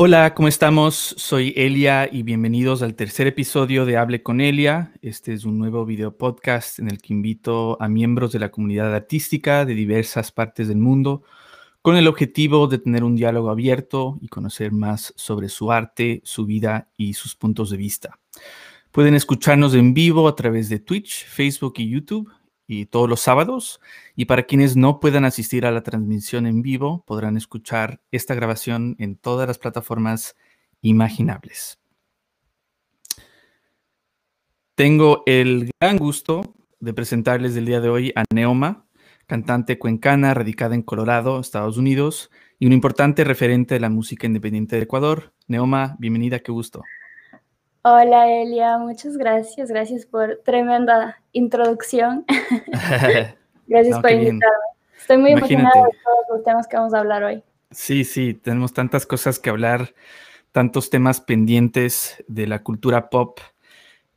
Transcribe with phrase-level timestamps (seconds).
[0.00, 1.16] Hola, ¿cómo estamos?
[1.18, 4.92] Soy Elia y bienvenidos al tercer episodio de Hable con Elia.
[5.02, 8.94] Este es un nuevo video podcast en el que invito a miembros de la comunidad
[8.94, 11.24] artística de diversas partes del mundo
[11.82, 16.46] con el objetivo de tener un diálogo abierto y conocer más sobre su arte, su
[16.46, 18.20] vida y sus puntos de vista.
[18.92, 22.30] Pueden escucharnos en vivo a través de Twitch, Facebook y YouTube
[22.68, 23.80] y todos los sábados.
[24.14, 28.94] Y para quienes no puedan asistir a la transmisión en vivo, podrán escuchar esta grabación
[29.00, 30.36] en todas las plataformas
[30.82, 31.80] imaginables.
[34.76, 38.86] Tengo el gran gusto de presentarles el día de hoy a Neoma,
[39.26, 42.30] cantante cuencana radicada en Colorado, Estados Unidos,
[42.60, 45.32] y un importante referente de la música independiente de Ecuador.
[45.48, 46.82] Neoma, bienvenida, qué gusto.
[47.90, 52.26] Hola Elia, muchas gracias, gracias por tremenda introducción.
[53.66, 54.44] gracias por invitarme.
[55.00, 57.42] Estoy muy emocionada de todos los temas que vamos a hablar hoy.
[57.70, 59.94] Sí, sí, tenemos tantas cosas que hablar,
[60.52, 63.40] tantos temas pendientes de la cultura pop.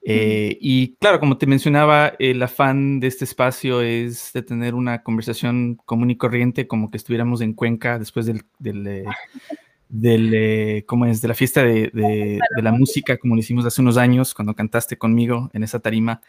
[0.03, 5.01] Eh, y claro, como te mencionaba, el afán de este espacio es de tener una
[5.01, 8.43] conversación común y corriente, como que estuviéramos en Cuenca después del,
[8.85, 9.05] eh,
[9.91, 11.21] del, eh, ¿cómo es?
[11.21, 14.97] de la fiesta de, de, la música, como lo hicimos hace unos años, cuando cantaste
[14.97, 16.21] conmigo en esa tarima,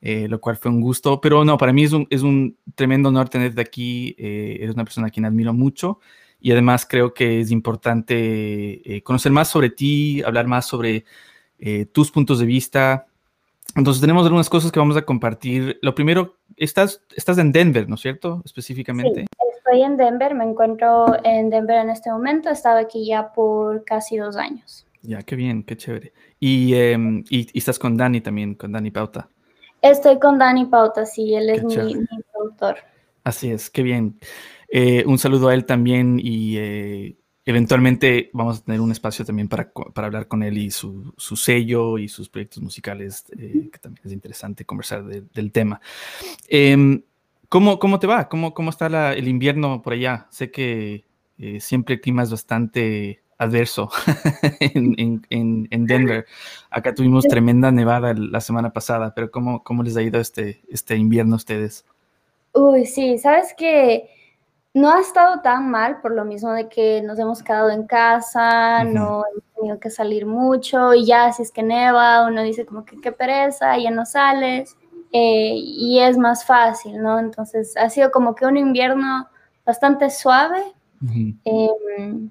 [0.00, 1.20] eh, lo cual fue un gusto.
[1.20, 4.14] Pero no, para mí es un, es un tremendo honor tenerte aquí.
[4.18, 5.98] Eh, eres una persona a quien admiro mucho
[6.40, 11.04] y además creo que es importante conocer más sobre ti, hablar más sobre
[11.90, 13.08] tus puntos de vista.
[13.74, 15.80] Entonces tenemos algunas cosas que vamos a compartir.
[15.82, 18.40] Lo primero, estás, estás en Denver, ¿no es cierto?
[18.44, 19.22] Específicamente.
[19.22, 23.32] Sí estoy en Denver, me encuentro en Denver en este momento, he estado aquí ya
[23.32, 24.86] por casi dos años.
[25.02, 26.12] Ya, qué bien, qué chévere.
[26.40, 29.28] Y, em, y, estás con Dani también, con Dani Pauta.
[29.82, 31.76] Estoy con Dani Pauta, sí, él es mi,
[32.32, 32.76] productor.
[33.24, 34.18] Así es, qué bien.
[34.70, 39.48] Eh, un saludo a él también y eh, eventualmente vamos a tener un espacio también
[39.48, 43.78] para, para hablar con él y su, su, sello y sus proyectos musicales, eh, que
[43.78, 45.80] también es interesante conversar del tema.
[46.48, 47.02] Em,
[47.48, 48.28] ¿Cómo, ¿Cómo, te va?
[48.28, 50.26] ¿Cómo, cómo está el invierno por allá?
[50.30, 51.06] Sé que
[51.38, 53.90] eh, siempre el clima es bastante adverso
[54.60, 56.26] en, en, en, Denver.
[56.70, 60.96] Acá tuvimos tremenda nevada la semana pasada, pero ¿cómo, cómo les ha ido este, este
[60.96, 61.86] invierno a ustedes?
[62.52, 64.10] Uy, sí, sabes que
[64.74, 68.84] no ha estado tan mal por lo mismo de que nos hemos quedado en casa,
[68.84, 72.84] no hemos tenido que salir mucho y ya si es que neva, uno dice como
[72.84, 74.76] que qué pereza, ya no sales.
[75.12, 77.18] Eh, y es más fácil, ¿no?
[77.18, 79.28] Entonces ha sido como que un invierno
[79.64, 80.62] bastante suave.
[81.44, 82.30] Em,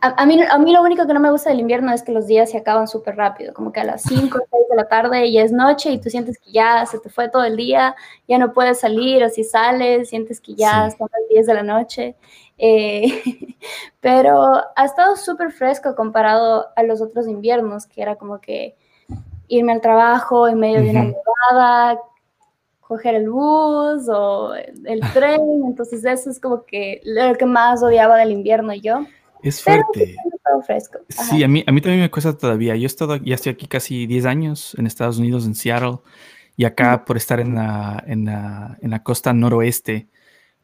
[0.00, 2.26] a, mí, a mí lo único que no me gusta del invierno es que los
[2.26, 5.32] días se acaban súper rápido, como que a las 5 o 6 de la tarde
[5.32, 7.94] ya es noche y tú sientes que ya se te fue todo el día,
[8.28, 11.62] ya no puedes salir o si sales sientes que ya son las 10 de la
[11.62, 12.16] noche.
[12.58, 13.22] Eh,
[14.00, 18.76] pero ha estado súper fresco comparado a los otros inviernos, que era como que
[19.48, 22.00] irme al trabajo en medio de una nevada,
[22.80, 28.16] coger el bus o el tren, entonces eso es como que lo que más odiaba
[28.16, 29.06] del invierno yo.
[29.42, 30.16] Es fuerte.
[30.66, 31.00] fresco.
[31.08, 32.76] Sí, a mí, a mí también me cuesta todavía.
[32.76, 35.98] Yo he estado, ya estoy aquí casi 10 años en Estados Unidos, en Seattle,
[36.56, 40.08] y acá por estar en la, en la, en la costa noroeste,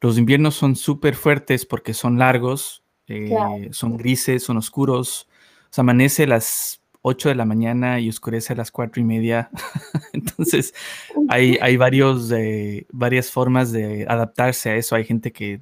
[0.01, 5.29] los inviernos son súper fuertes porque son largos, eh, son grises, son oscuros.
[5.65, 9.51] O sea, amanece las 8 de la mañana y oscurece a las 4 y media.
[10.13, 10.75] Entonces,
[11.29, 14.97] hay, hay varios, eh, varias formas de adaptarse a eso.
[14.97, 15.61] Hay gente que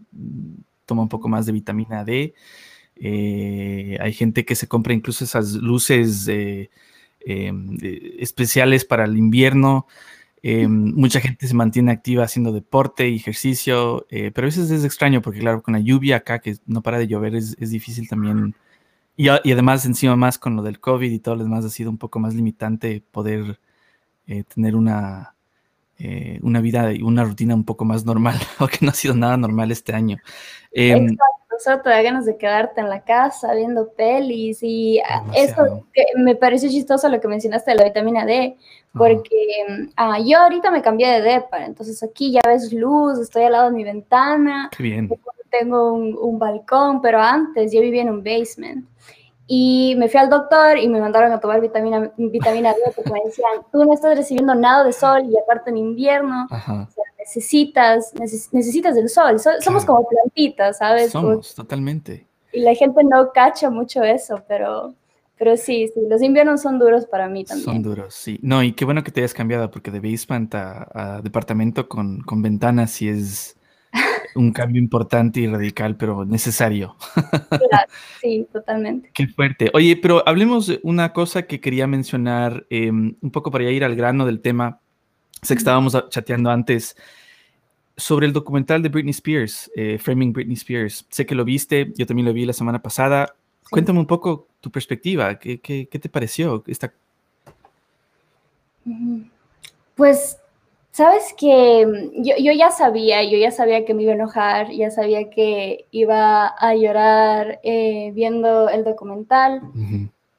[0.87, 2.35] toma un poco más de vitamina D.
[2.97, 7.79] Eh, hay gente que se compra incluso esas luces em,
[8.19, 9.87] especiales para el invierno.
[10.43, 14.85] Em, mucha gente se mantiene activa haciendo deporte y ejercicio, eh, pero a veces es
[14.85, 18.09] extraño porque, claro, con la lluvia acá que no para de llover es, es difícil
[18.09, 18.55] también
[19.19, 21.99] y, además, encima más con lo del COVID y todo lo demás, ha sido un
[21.99, 23.59] poco más limitante poder
[24.29, 25.35] eh, tener una,
[25.99, 28.37] eh, una vida y una rutina un poco más normal,
[28.71, 30.19] que no ha sido nada normal este año.
[30.71, 31.09] Eh,
[31.59, 36.05] Exacto, te da ganas de quedarte en la casa viendo pelis y ah, eso que
[36.17, 38.57] me parece chistoso lo que mencionaste de la vitamina D,
[38.93, 43.53] porque ah, yo ahorita me cambié de DEPA, entonces aquí ya ves luz, estoy al
[43.53, 44.71] lado de mi ventana.
[44.77, 45.11] Qué bien.
[45.51, 48.87] Tengo un, un balcón, pero antes yo vivía en un basement.
[49.51, 53.23] Y me fui al doctor y me mandaron a tomar vitamina, vitamina D porque me
[53.25, 56.47] decían, tú no estás recibiendo nada de sol y aparte en invierno,
[57.19, 58.13] necesitas,
[58.53, 59.41] necesitas del sol.
[59.61, 61.13] somos como plantitas, ¿sabes?
[61.13, 62.27] Somos, totalmente.
[62.53, 64.93] Y la gente no cacha mucho eso, pero,
[65.39, 67.65] pero sí, sí, los inviernos son duros para mí también.
[67.65, 68.39] Son duros, sí.
[68.43, 72.21] No, y qué bueno que te hayas cambiado porque de basement a, a departamento con,
[72.21, 73.58] con ventanas sí es
[74.35, 76.97] un cambio importante y radical, pero necesario.
[78.21, 79.11] sí, totalmente.
[79.15, 79.71] Qué fuerte.
[79.75, 83.97] Oye, pero hablemos de una cosa que quería mencionar, em, un poco para ir al
[83.97, 84.81] grano del tema.
[85.43, 86.97] Sé que estábamos chateando antes
[87.97, 91.07] sobre el documental de Britney Spears, eh, Framing Britney Spears.
[91.11, 93.35] Sé que lo viste, yo también lo vi la semana pasada.
[93.71, 96.93] Cuéntame un poco tu perspectiva, ¿qué, qué, qué te pareció esta
[99.95, 100.39] pues,
[100.99, 104.91] sabes que mm, yo, ya sabía, yo ya sabía que me iba a enojar, ya
[104.91, 109.63] sabía que iba a llorar eh, viendo el documental.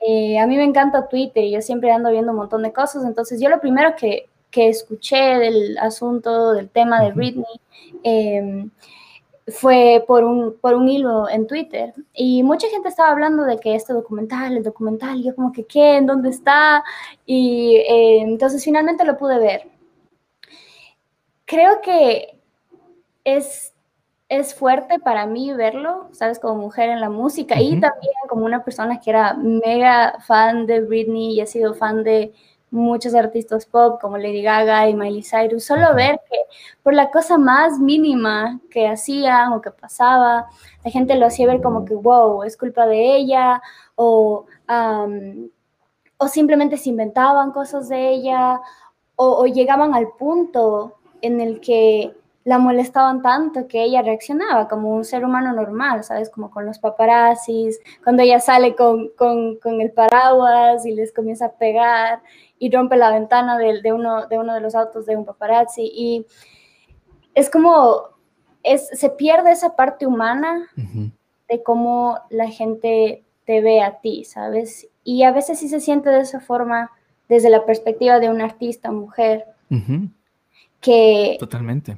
[0.02, 3.06] Eh, a mí me encanta Twitter y yo siempre ando viendo un montón de cosas,
[3.06, 7.56] entonces yo lo primero que, escuché del asunto, del tema de Britney,
[8.04, 8.70] em,
[9.48, 13.76] fue por un, por un hilo en Twitter y mucha gente estaba hablando de que
[13.76, 15.98] este documental, el documental, yo como que, ¿qué?
[15.98, 16.84] ¿En dónde está?
[17.26, 19.79] Y eh, entonces finalmente lo pude ver.
[21.50, 22.40] Creo que
[23.24, 23.74] es,
[24.30, 26.38] es fuerte para mí verlo, ¿sabes?
[26.38, 30.82] Como mujer en la música y también como una persona que era mega fan de
[30.82, 32.36] Britney y ha sido fan de
[32.70, 36.38] muchos artistas pop como Lady Gaga y Miley Cyrus, solo ver que
[36.84, 40.48] por la cosa más mínima que hacían o que pasaba,
[40.86, 43.60] la gente lo hacía ver como que, wow, es culpa de ella,
[43.96, 44.46] o,
[46.18, 48.62] o simplemente se inventaban cosas de ella,
[49.22, 52.14] o, llegaban al punto en el que
[52.46, 56.30] la molestaban tanto que ella reaccionaba como un ser humano normal, ¿sabes?
[56.30, 61.48] Como con los paparazzis, cuando ella sale con, con, con el paraguas y les comienza
[61.48, 62.22] a pegar
[62.58, 65.92] y rompe la ventana de, de, uno, de uno de los autos de un paparazzi.
[65.94, 66.26] Y
[67.36, 68.04] es como,
[68.64, 70.70] es, se pierde esa parte humana
[71.48, 74.88] de cómo la gente te ve a ti, ¿sabes?
[75.04, 76.92] Y a veces sí se siente de esa forma
[77.28, 79.46] desde la perspectiva de una artista mujer.
[80.82, 81.98] Que, Totalmente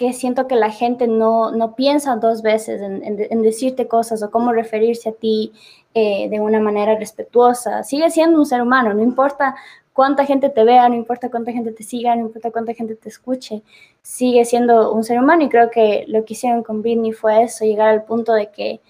[0.00, 4.30] que siento que la gente no, no piensa dos veces en, en, decirte cosas o
[4.30, 5.52] cómo referirse a ti
[5.92, 7.84] eh, de una manera respetuosa.
[7.84, 9.56] Sigue siendo un ser humano, no importa
[9.92, 13.10] cuánta gente te vea, no importa cuánta gente te siga, no importa cuánta gente te
[13.10, 13.62] escuche,
[14.00, 17.66] sigue siendo un ser humano y creo que lo que hicieron con Britney fue eso,
[17.66, 18.80] llegar al punto de que,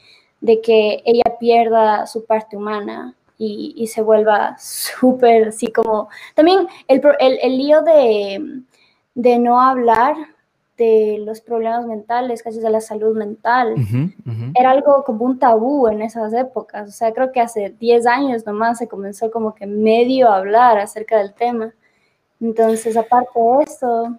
[0.41, 6.09] de que ella pierda su parte humana y, y se vuelva súper así como...
[6.37, 8.63] También el, el, el lío de,
[9.15, 10.17] de no hablar
[10.81, 13.75] de los problemas mentales, casi de la salud mental.
[14.59, 16.89] Era algo como un tabú en esas épocas.
[16.89, 20.79] O sea, creo que hace 10 años nomás se comenzó como que medio a hablar
[20.79, 21.75] acerca del tema.
[22.41, 24.19] Entonces, aparte de eso...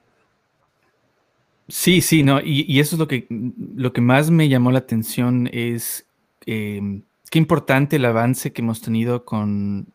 [1.67, 5.49] Sí, sí, no, y, eso es lo que, lo que más me llamó la atención
[5.51, 6.05] es
[6.45, 7.01] em,
[7.31, 9.87] qué importante el avance que hemos tenido con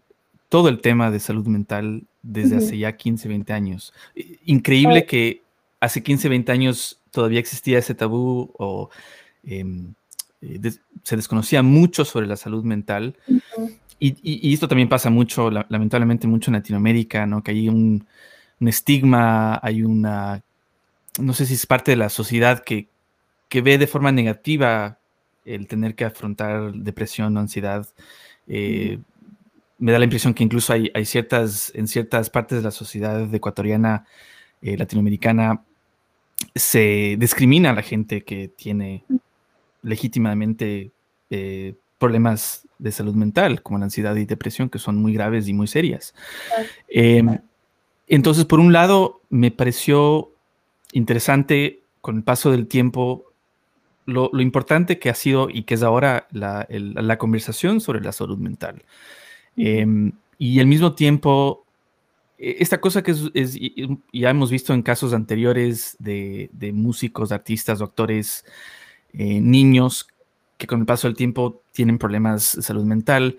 [0.48, 3.92] todo el tema de salud mental desde hace ya 15, 20 años.
[4.44, 5.42] Increíble que
[5.80, 8.90] hace 15, 20 años todavía existía ese tabú o
[9.44, 9.94] em,
[10.42, 10.60] eh,
[11.02, 13.16] se desconocía mucho sobre la salud mental.
[13.98, 17.42] y, esto también pasa mucho, lamentablemente, mucho en Latinoamérica, ¿no?
[17.42, 18.06] Que hay un,
[18.60, 20.42] estigma, hay una,
[21.18, 22.88] no sé si es parte de la sociedad que,
[23.50, 24.98] ve de forma negativa
[25.46, 27.88] el tener que afrontar depresión o ansiedad.
[28.48, 28.98] Eh,
[29.78, 33.32] me da la impresión que incluso hay, hay, ciertas, en ciertas partes de la sociedad
[33.34, 34.06] ecuatoriana,
[34.62, 35.62] eh, latinoamericana,
[36.54, 39.04] se discrimina a la gente que tiene
[39.82, 40.90] legítimamente
[41.30, 45.54] eh, problemas de salud mental, como la ansiedad y depresión, que son muy graves y
[45.54, 46.14] muy serias.
[46.88, 47.38] Em,
[48.06, 50.30] entonces, por un lado, me pareció
[50.92, 53.32] interesante con el paso del tiempo
[54.04, 56.66] lo, importante que ha sido y que es ahora la,
[57.18, 58.84] conversación sobre la salud mental.
[59.56, 61.64] Em, y al mismo tiempo
[62.38, 63.58] e, esta cosa que es,
[64.12, 68.44] ya hemos visto en casos anteriores de, músicos, artistas, doctores,
[69.12, 70.08] eh, niños
[70.58, 73.36] que con el paso del tiempo tienen problemas de salud mental.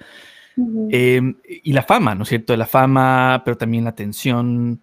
[0.90, 2.56] Em, y la fama, ¿no es cierto?
[2.58, 4.82] La fama, pero también la atención.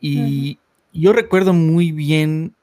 [0.00, 0.58] Y
[0.92, 2.54] yo recuerdo muy bien,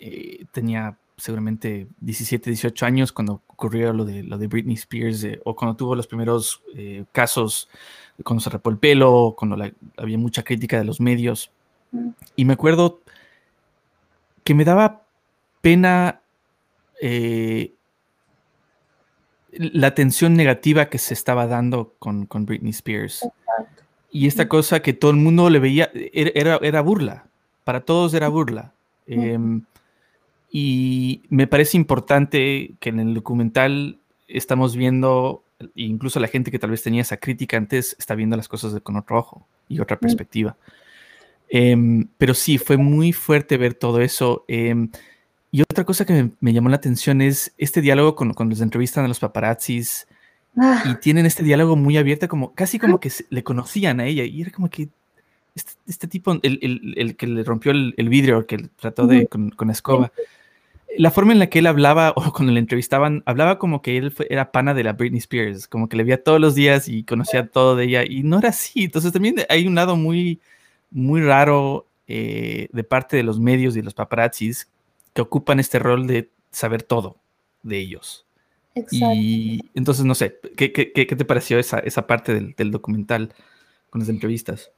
[0.00, 5.40] eh, tenía seguramente 17, 18 años cuando ocurrió lo de, lo de Britney Spears eh,
[5.44, 6.62] o cuando tuvo los primeros
[7.12, 7.68] casos
[8.22, 9.56] cuando se rapó el pelo, cuando
[9.96, 11.50] había mucha crítica de los medios.
[11.90, 12.10] Mm.
[12.36, 13.00] Y me acuerdo
[14.44, 15.02] que me daba
[15.60, 16.20] pena
[17.00, 17.72] eh,
[19.50, 23.26] la atención negativa que se estaba dando con, Britney Spears.
[24.10, 24.48] Y esta mm.
[24.48, 27.26] cosa que todo el mundo le veía, era, era burla,
[27.64, 28.72] para todos era burla.
[29.06, 29.62] Em,
[30.56, 35.42] y me parece importante que en el documental estamos viendo
[35.74, 38.94] incluso la gente que tal vez tenía esa crítica antes está viendo las cosas con
[38.94, 40.56] otro ojo y otra perspectiva.
[41.48, 44.44] Em, pero sí, fue muy fuerte ver todo eso.
[44.46, 44.90] Em,
[45.50, 49.04] Y otra cosa que me, llamó la atención es este diálogo con, cuando los entrevistan
[49.04, 50.06] a los paparazzis
[50.56, 50.84] ah.
[50.86, 54.42] y tienen este diálogo muy abierto, como casi como que le conocían a ella y
[54.42, 54.88] era como que
[55.56, 60.12] este, este tipo, el, que le rompió el, vidrio, que trató de con, con escoba,
[60.98, 64.14] la forma en la que él hablaba o cuando le entrevistaban, hablaba como que él
[64.28, 67.48] era pana de la Britney Spears, como que le veía todos los días y conocía
[67.48, 68.84] todo de ella y no era así.
[68.84, 70.40] Entonces también hay un lado muy,
[70.90, 74.70] muy raro eh, de parte de los medios y los paparazzis
[75.12, 77.16] que ocupan este rol de saber todo
[77.62, 78.26] de ellos.
[78.74, 79.14] Exacto.
[79.14, 83.32] Y entonces, no sé, ¿qué, qué, qué te pareció esa, esa parte del, del, documental
[83.88, 84.72] con las entrevistas?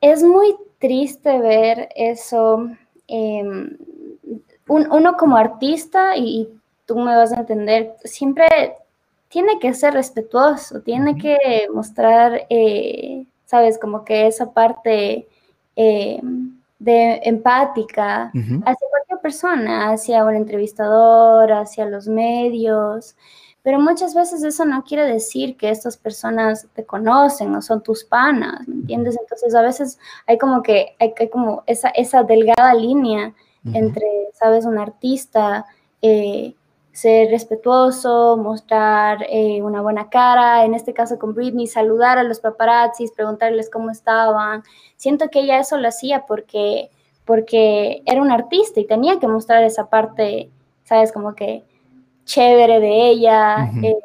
[0.00, 2.68] Es muy triste ver eso.
[3.06, 3.44] Eh,
[4.68, 6.48] uno como artista, y,
[6.86, 8.46] tú me vas a entender, siempre
[9.28, 11.38] tiene que ser respetuoso, tiene que
[11.72, 15.26] mostrar, eh, sabes, como que esa parte
[15.76, 16.20] eh,
[16.78, 23.16] de empática hacia cualquier persona, hacia un entrevistador, hacia los medios.
[23.62, 28.04] Pero muchas veces eso no quiere decir que estas personas te conocen o son tus
[28.04, 29.16] panas, ¿me entiendes?
[29.18, 33.32] Entonces a veces hay como que hay, como esa, esa delgada línea
[33.64, 35.66] entre, sabes, un artista,
[36.00, 36.54] eh,
[36.92, 42.40] ser respetuoso, mostrar eh, una buena cara, en este caso con Britney, saludar a los
[42.40, 44.62] paparazzis, preguntarles cómo estaban.
[44.96, 46.90] Siento que ella eso lo hacía porque,
[47.24, 50.50] porque era un artista y tenía que mostrar esa parte,
[50.84, 51.64] sabes, como que
[52.24, 53.70] chévere de ella.
[53.82, 53.96] Eh,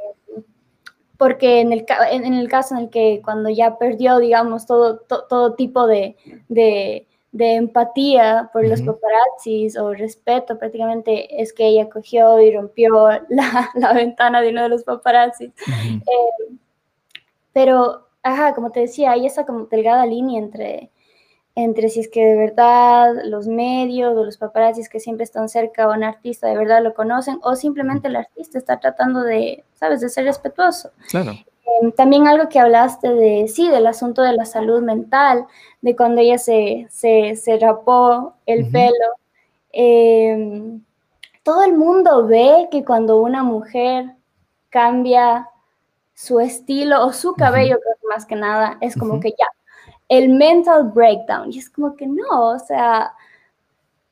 [1.17, 5.55] porque en el, en el, caso en el que cuando ya perdió, digamos, todo, todo
[5.55, 6.15] tipo de
[6.47, 13.93] de empatía por los paparazzis o respeto prácticamente es que ella cogió y rompió la,
[13.93, 15.51] ventana de uno de los paparazzis.
[15.67, 16.57] Eh,
[17.53, 20.91] pero, ajá, como te decía, hay esa como delgada línea entre,
[21.55, 25.86] entre si es que de verdad los medios o los paparazzis que siempre están cerca
[25.86, 30.01] a un artista de verdad lo conocen o simplemente el artista está tratando de, ¿sabes?,
[30.01, 30.91] de ser respetuoso.
[31.10, 31.34] Claro.
[31.67, 35.45] Em, también algo que hablaste de, sí, del asunto de la salud mental,
[35.81, 38.93] de cuando ella se, se, rapó el pelo.
[39.71, 40.81] Em,
[41.43, 44.15] todo el mundo ve que cuando una mujer
[44.69, 45.50] cambia
[46.13, 49.47] su estilo o su cabello, creo que más que nada, es como que ya,
[50.09, 51.51] el mental breakdown.
[51.51, 53.13] Y es como que no, o sea,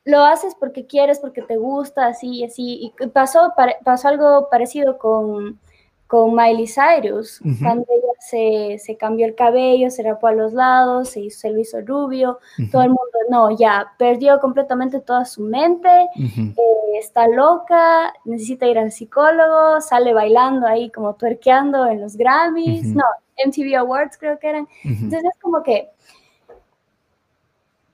[0.05, 2.93] lo haces porque quieres, porque te gusta, así y así.
[2.99, 5.59] Y pasó, pasó algo parecido con
[6.07, 11.09] con Miley Cyrus, cuando ella se, se, cambió el cabello, se rapó a los lados,
[11.09, 12.37] se, hizo, se lo hizo rubio,
[12.71, 18.77] todo el mundo, no, ya, perdió completamente toda su mente, eh, está loca, necesita ir
[18.77, 23.03] al psicólogo, sale bailando ahí como tuerqueando en los Grammys, no,
[23.43, 25.89] MTV Awards creo que eran, entonces es como que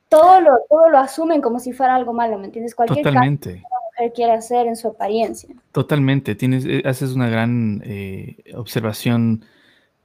[0.09, 2.75] todo lo, todo lo asumen como si fuera algo malo, ¿me entiendes?
[2.75, 3.63] Cualquier Totalmente
[4.09, 5.49] quiere hacer en su apariencia.
[5.71, 9.45] Totalmente, tienes, eh, haces una gran eh, observación.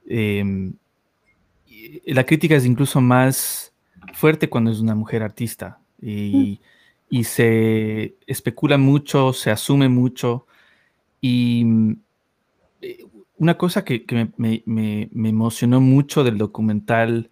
[0.07, 0.73] Em,
[2.05, 3.73] la crítica es incluso más
[4.13, 6.59] fuerte cuando es una mujer artista y,
[7.23, 10.45] se especula mucho, se asume mucho
[11.21, 11.65] y
[12.81, 13.05] eh,
[13.37, 14.05] una cosa que,
[14.37, 14.63] me,
[15.13, 17.29] emocionó mucho del documental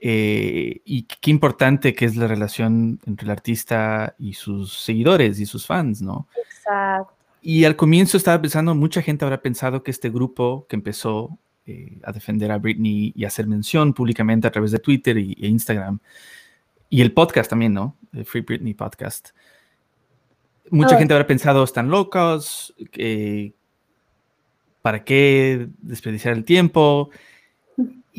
[0.00, 5.46] eh, y qué importante que es la relación entre el artista y sus seguidores y
[5.46, 6.28] sus fans, ¿no?
[6.36, 7.14] Exacto.
[7.42, 11.98] Y al comienzo estaba pensando, mucha gente habrá pensado que este grupo que empezó eh,
[12.04, 15.98] a defender a Britney y hacer mención públicamente a través de Twitter y, e Instagram,
[16.90, 17.96] y el podcast también, ¿no?
[18.12, 19.30] El Free Britney Podcast.
[20.70, 20.98] Mucha oh.
[20.98, 22.74] gente habrá pensado, están locos,
[24.82, 27.10] ¿para qué desperdiciar el tiempo?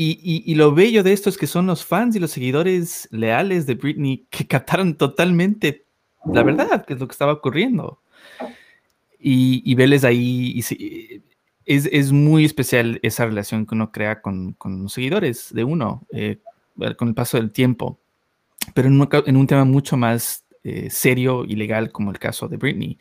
[0.01, 3.75] Y, lo bello de esto es que son los fans y los seguidores leales de
[3.75, 5.83] Britney que captaron totalmente
[6.25, 8.01] la verdad, que es lo que estaba ocurriendo.
[9.19, 11.21] Y, y verles ahí, y
[11.65, 16.39] es, muy especial esa relación que uno crea con, los seguidores de uno, eh,
[16.97, 17.99] con el paso del tiempo,
[18.73, 22.47] pero en un, en un tema mucho más eh, serio y legal como el caso
[22.47, 22.97] de Britney.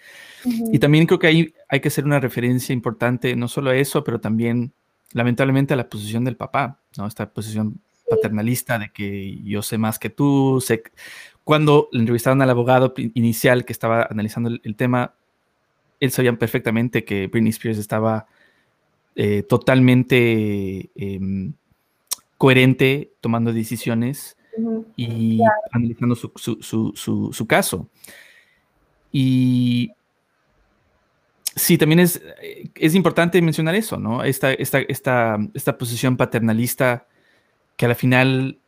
[0.73, 4.03] Y también creo que hay, hay que hacer una referencia importante, no solo a eso,
[4.03, 4.73] pero también
[5.13, 7.07] lamentablemente a la posición del papá, ¿no?
[7.07, 10.83] Esta posición paternalista de que yo sé más que tú, sé...
[11.45, 15.15] Cuando le entrevistaron al abogado inicial que estaba analizando el, tema,
[15.99, 18.27] él sabía perfectamente que Britney Spears estaba
[19.17, 21.55] eh, totalmente em,
[22.37, 24.37] coherente tomando decisiones
[24.95, 25.41] y
[25.73, 27.89] analizando su, su, su, caso.
[29.11, 29.93] Y
[31.59, 32.23] Sí, también es,
[32.75, 34.25] es importante mencionar eso, ¿no?
[34.25, 37.07] Esta, esta, esta, esta posición paternalista
[37.77, 38.59] que al final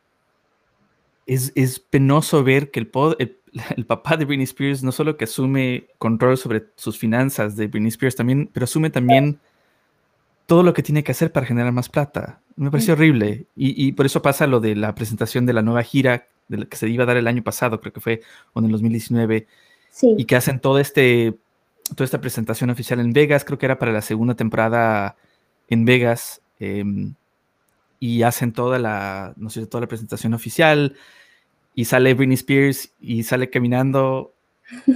[1.25, 2.91] es, penoso ver que el,
[3.77, 7.89] el papá de Britney Spears no solo que asume control sobre sus finanzas de Britney
[7.89, 9.39] Spears también, pero asume también
[10.45, 12.41] todo lo que tiene que hacer para generar más plata.
[12.57, 13.45] Me pareció horrible.
[13.55, 16.75] Y, por eso pasa lo de la presentación de la nueva gira de la que
[16.75, 18.21] se iba a dar el año pasado, creo que fue
[18.51, 19.47] o en el 2019.
[20.17, 21.35] Y que hacen todo este,
[21.95, 25.15] toda esta presentación oficial en Vegas, creo que era para la segunda temporada
[25.67, 26.41] en Vegas.
[26.59, 27.15] Em,
[27.99, 30.95] y hacen toda la, no sé, toda la presentación oficial
[31.75, 34.33] y sale Britney Spears y sale caminando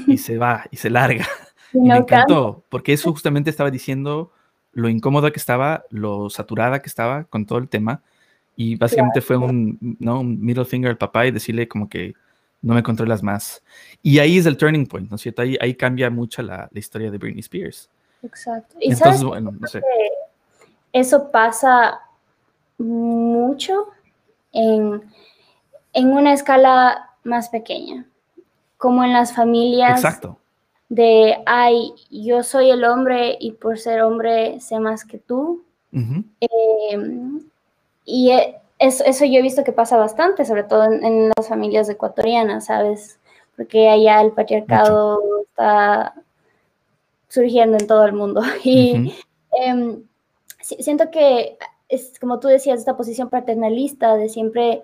[0.07, 1.25] y se va y se larga.
[1.73, 4.31] y me encantó, porque eso justamente estaba diciendo
[4.73, 8.01] lo incómoda que estaba, lo saturada que estaba con todo el tema.
[8.55, 10.21] Y básicamente fue un, ¿no?
[10.21, 12.15] un middle finger al papá y decirle como que
[12.65, 13.63] no me controlas más.
[14.01, 15.41] Y ahí es el turning point, ¿no es cierto?
[15.41, 17.89] Ahí, ahí cambia mucho la, la, historia de Britney Spears.
[18.23, 18.75] Exacto.
[18.79, 19.81] Y Entonces, bueno, no sé.
[20.91, 21.99] Eso pasa
[22.77, 23.87] mucho
[24.51, 25.01] en
[25.95, 28.05] en una escala más pequeña,
[28.77, 30.37] como en las familias Exacto.
[30.89, 35.63] de, ay, yo soy el hombre y por ser hombre sé más que tú.
[35.91, 37.41] Em,
[38.03, 38.31] y
[38.79, 43.19] e, eso, yo he visto que pasa bastante, sobre todo en, las familias ecuatorianas, ¿sabes?
[43.55, 46.13] Porque allá el patriarcado está
[47.29, 48.41] surgiendo en todo el mundo.
[48.63, 49.15] Y
[49.51, 50.03] em,
[50.59, 54.83] siento que es como tú decías, esta posición paternalista de siempre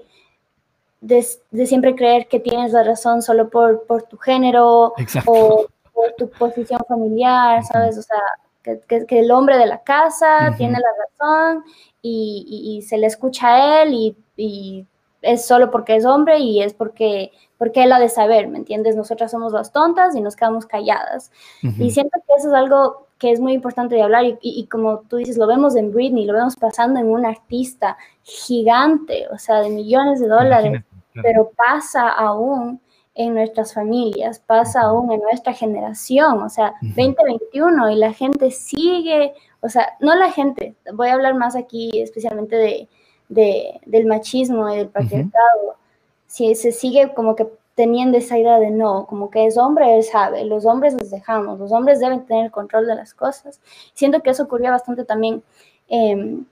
[1.01, 1.23] de,
[1.65, 4.93] siempre creer que tienes la razón solo por, por tu género
[5.25, 7.97] o por tu posición familiar, ¿sabes?
[7.97, 8.19] O sea,
[8.63, 11.63] que, que, el hombre de la casa tiene la razón
[12.01, 14.87] y, y, se le escucha a él y, y,
[15.21, 18.95] es solo porque es hombre y es porque, porque él ha de saber, ¿me entiendes?
[18.95, 21.31] Nosotras somos las tontas y nos quedamos calladas.
[21.61, 25.01] Y siento que eso es algo que es muy importante de hablar y, y, como
[25.01, 29.61] tú dices, lo vemos en Britney, lo vemos pasando en un artista gigante, o sea,
[29.61, 32.79] de millones de dólares pero pasa aún
[33.13, 39.33] en nuestras familias, pasa aún en nuestra generación, o sea, 2021 y la gente sigue,
[39.59, 42.89] o sea, no la gente, voy a hablar más aquí especialmente de,
[43.85, 45.75] del machismo y del patriarcado,
[46.25, 50.03] si se sigue como que teniendo esa idea de no, como que es hombre, él
[50.03, 53.59] sabe, los hombres los dejamos, los hombres deben tener el control de las cosas.
[53.93, 55.41] Siento que eso ocurría bastante también
[55.87, 56.45] em,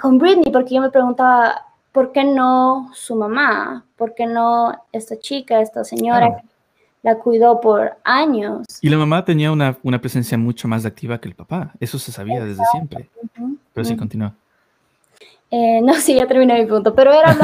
[0.00, 1.67] con Britney, porque yo me preguntaba,
[1.98, 3.84] ¿por qué no su mamá?
[3.96, 6.48] ¿Por qué no esta chica, esta señora que
[7.02, 8.64] la cuidó por años?
[8.80, 11.72] Y la mamá tenía una, presencia mucho más activa que el papá.
[11.80, 13.10] Eso se sabía desde siempre.
[13.72, 14.32] Pero sí, continúa.
[15.50, 17.36] Eh, no, sí, ya terminé mi punto, pero era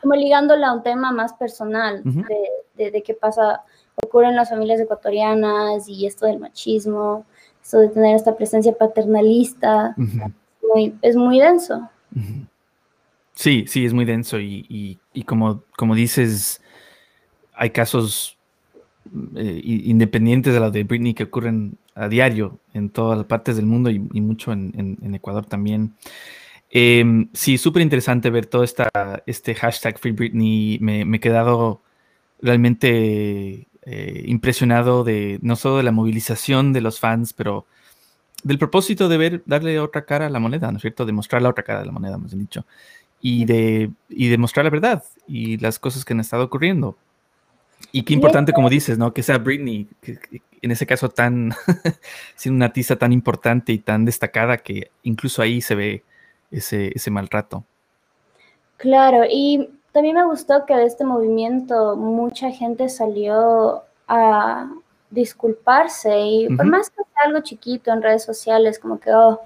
[0.00, 2.02] como ligándola a un tema más personal
[2.74, 3.60] de, qué pasa,
[4.04, 7.24] ocurre en las familias ecuatorianas y esto del machismo,
[7.62, 9.94] esto de tener esta presencia paternalista,
[11.02, 11.88] es muy denso.
[13.34, 16.62] Sí, sí, es muy denso y, como, como dices,
[17.54, 18.38] hay casos
[19.36, 23.66] eh, independientes de los de Britney que ocurren a diario en todas las partes del
[23.66, 25.94] mundo y, mucho en, Ecuador también.
[26.70, 28.90] Em, sí, súper interesante ver todo esta,
[29.26, 30.78] este hashtag Free Britney.
[30.80, 31.82] Me, me he quedado
[32.40, 37.66] realmente eh, impresionado de no solo de la movilización de los fans, pero
[38.44, 41.06] del propósito de ver, darle otra cara a la moneda, ¿no es cierto?
[41.06, 42.64] De mostrar la otra cara de la moneda, más bien dicho
[43.26, 46.94] y de, y de mostrar la verdad y las cosas que han estado ocurriendo.
[47.90, 49.14] Y qué importante, como dices, ¿no?
[49.14, 50.18] Que sea Britney, que,
[50.60, 51.54] en ese caso tan,
[52.36, 56.02] siendo una artista tan importante y tan destacada que incluso ahí se ve
[56.50, 57.64] ese, ese mal rato.
[58.76, 64.70] Claro, y también me gustó que de este movimiento mucha gente salió a
[65.08, 69.40] disculparse y por más que sea algo chiquito en redes sociales, como que, oh,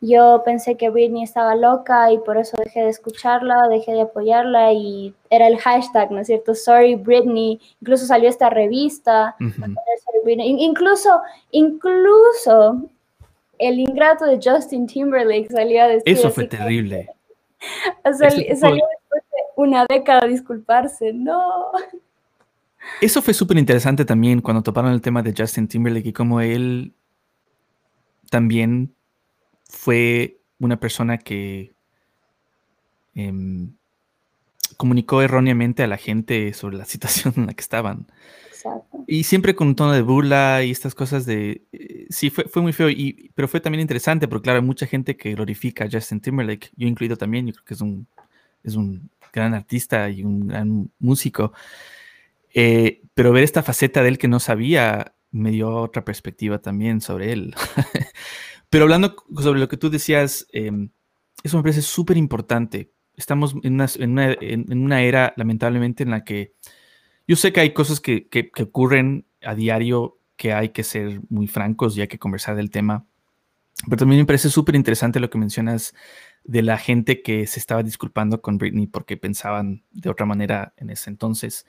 [0.00, 4.72] yo pensé que Britney estaba loca y por eso dejé de escucharla, dejé de apoyarla
[4.72, 6.54] y era el hashtag, ¿no es cierto?
[6.54, 7.60] Sorry Britney.
[7.80, 9.34] Incluso salió esta revista.
[10.36, 12.82] Incluso, incluso
[13.58, 16.02] el ingrato de Justin Timberlake salió a decir.
[16.04, 17.10] Eso fue terrible.
[18.04, 21.12] salió después de una década a disculparse.
[21.12, 21.72] No.
[23.00, 26.94] Eso fue súper interesante también cuando toparon el tema de Justin Timberlake y cómo él
[28.30, 28.94] también
[29.68, 31.72] fue una persona que
[33.14, 33.72] em,
[34.76, 38.06] comunicó erróneamente a la gente sobre la situación en la que estaban.
[39.06, 41.62] Y siempre con un tono de burla y estas cosas de...
[41.72, 44.86] Eh, sí, fue, fue muy feo, y, pero fue también interesante porque, claro, hay mucha
[44.86, 48.06] gente que glorifica a Justin Timberlake, yo incluido también, yo creo que es un,
[48.64, 51.52] es un gran artista y un gran músico.
[52.52, 57.00] Eh, pero ver esta faceta de él que no sabía me dio otra perspectiva también
[57.00, 57.54] sobre él.
[58.70, 60.90] Pero hablando sobre lo que tú decías, em,
[61.42, 62.92] eso me parece súper importante.
[63.16, 66.54] Estamos en una, era, lamentablemente, en la que
[67.26, 71.20] yo sé que hay cosas que, que, que ocurren a diario que hay que ser
[71.28, 73.06] muy francos y hay que conversar del tema.
[73.84, 75.94] Pero también me parece súper interesante lo que mencionas
[76.44, 80.90] de la gente que se estaba disculpando con Britney porque pensaban de otra manera en
[80.90, 81.66] ese entonces.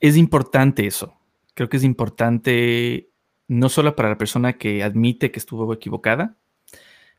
[0.00, 1.14] Es importante eso.
[1.54, 3.09] Creo que es importante
[3.50, 6.36] no solo para la persona que admite que estuvo equivocada,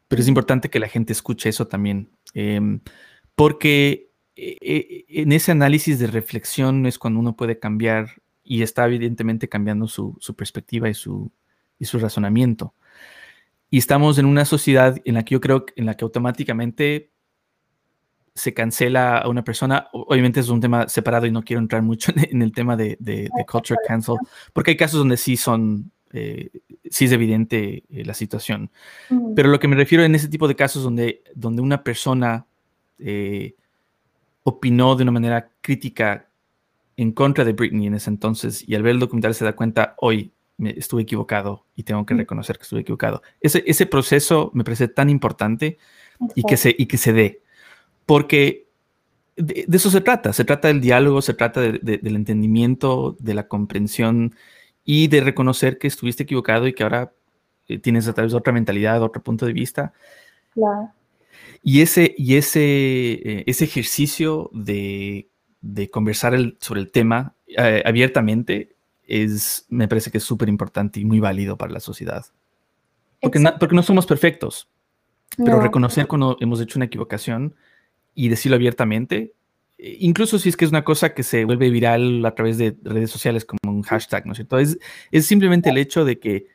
[0.08, 2.10] pero es importante que la gente escuche eso también.
[2.34, 2.80] Em,
[3.36, 8.86] porque eh, eh, en ese análisis de reflexión es cuando uno puede cambiar y está
[8.86, 11.34] evidentemente cambiando su, perspectiva y su,
[11.78, 12.76] y su razonamiento.
[13.70, 17.12] Y estamos en una sociedad en la que yo creo en la que automáticamente
[18.36, 19.90] se cancela a una persona.
[19.92, 23.30] Obviamente es un tema separado y no quiero entrar mucho en el tema de, de,
[23.50, 24.16] culture cancel,
[24.54, 26.50] porque hay casos donde sí son, eh,
[26.90, 28.70] sí es evidente eh, la situación.
[29.36, 32.46] Pero lo que me refiero en ese tipo de casos donde, donde una persona
[33.00, 33.56] eh,
[34.44, 36.28] opinó de una manera crítica
[36.98, 39.96] en contra de Britney en ese entonces y al ver el documental se da cuenta,
[40.00, 43.22] hoy me estuve equivocado y tengo que reconocer que estuve equivocado.
[43.40, 45.78] Ese, ese proceso me parece tan importante
[46.36, 47.42] y que, se, y que se dé,
[48.06, 48.68] porque
[49.36, 54.36] de, eso se trata, se trata del diálogo, se trata del entendimiento, de la comprensión
[54.84, 57.14] y de reconocer que estuviste equivocado y que ahora
[57.68, 59.94] eh, tienes a través de otra mentalidad, otro punto de vista.
[60.54, 60.92] Claro.
[61.64, 65.28] Y ese, y ese, eh, ese ejercicio de,
[65.92, 71.20] conversar sobre el tema eh, abiertamente es, me parece que es súper importante y muy
[71.20, 72.26] válido para la sociedad.
[73.22, 74.68] Porque, porque no somos perfectos,
[75.38, 77.56] pero reconocer cuando hemos hecho una equivocación
[78.16, 79.34] y decirlo abiertamente,
[79.82, 83.10] incluso si es que es una cosa que se vuelve viral a través de redes
[83.10, 84.60] sociales como un hashtag, ¿no es cierto?
[84.60, 84.78] Es,
[85.12, 86.48] es simplemente el hecho de que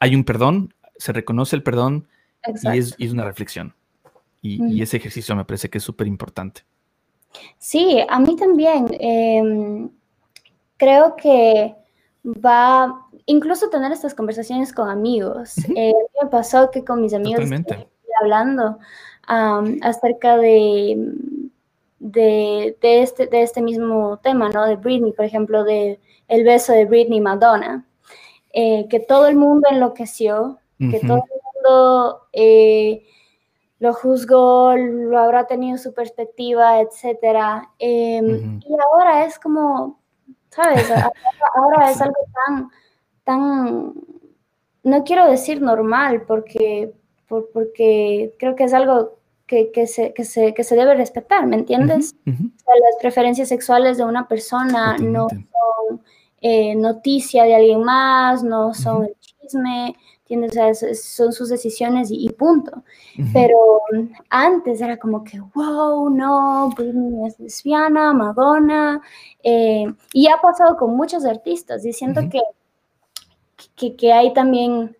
[0.00, 2.08] hay un perdón, se reconoce el perdón
[2.46, 3.74] y es, una reflexión.
[4.40, 6.62] Y, ese ejercicio me parece que es súper importante.
[7.58, 8.86] Sí, a mí también.
[8.98, 9.90] Em,
[10.76, 11.74] creo que
[12.24, 15.56] va, incluso tener estas conversaciones con amigos.
[15.76, 17.48] Eh, me pasó que con mis amigos
[18.22, 18.78] hablando
[19.26, 20.96] acerca de,
[21.98, 24.66] de, este, de este mismo tema, ¿no?
[24.66, 27.86] De Britney, por ejemplo, de el beso de Britney Madonna,
[28.52, 33.04] eh, que todo el mundo enloqueció, que todo el mundo eh,
[33.80, 37.66] lo juzgó, lo habrá tenido su perspectiva, etc.
[37.78, 40.00] Em, y ahora es como,
[40.50, 40.88] ¿sabes?
[41.54, 42.68] Ahora es algo tan,
[43.24, 43.94] tan,
[44.84, 46.92] no quiero decir normal, porque,
[47.28, 49.17] porque creo que es algo
[49.48, 52.14] que, que, se, que, se, que se debe respetar, ¿me entiendes?
[52.26, 56.02] las preferencias sexuales de una persona no son
[56.40, 59.96] eh, noticia de alguien más, no son el chisme,
[60.28, 61.02] ¿entiendes?
[61.02, 62.84] son sus decisiones y, punto.
[63.32, 63.80] Pero
[64.28, 69.00] antes era como que, wow, no, Britney es lesbiana, Madonna,
[69.42, 72.42] eh, y ha pasado con muchos artistas, diciendo que,
[73.74, 74.94] que, que ahí también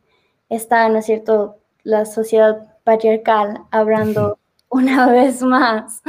[0.49, 4.39] está, ¿no es cierto?, la sociedad patriarcal hablando
[4.71, 6.01] una vez más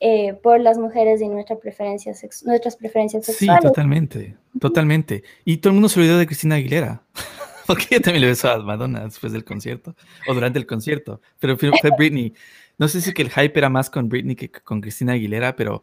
[0.00, 2.12] eh, por las mujeres y nuestra preferencia
[2.44, 3.62] nuestras preferencias sexuales.
[3.62, 5.24] Sí, totalmente, totalmente.
[5.46, 7.02] Y todo el mundo se olvidó de Cristina Aguilera.
[7.66, 9.94] Porque ella también le besó a Madonna después del concierto
[10.28, 11.22] o durante el concierto.
[11.38, 12.34] Pero fue Britney.
[12.76, 15.82] No sé si que el hype era más con Britney que con Cristina Aguilera, pero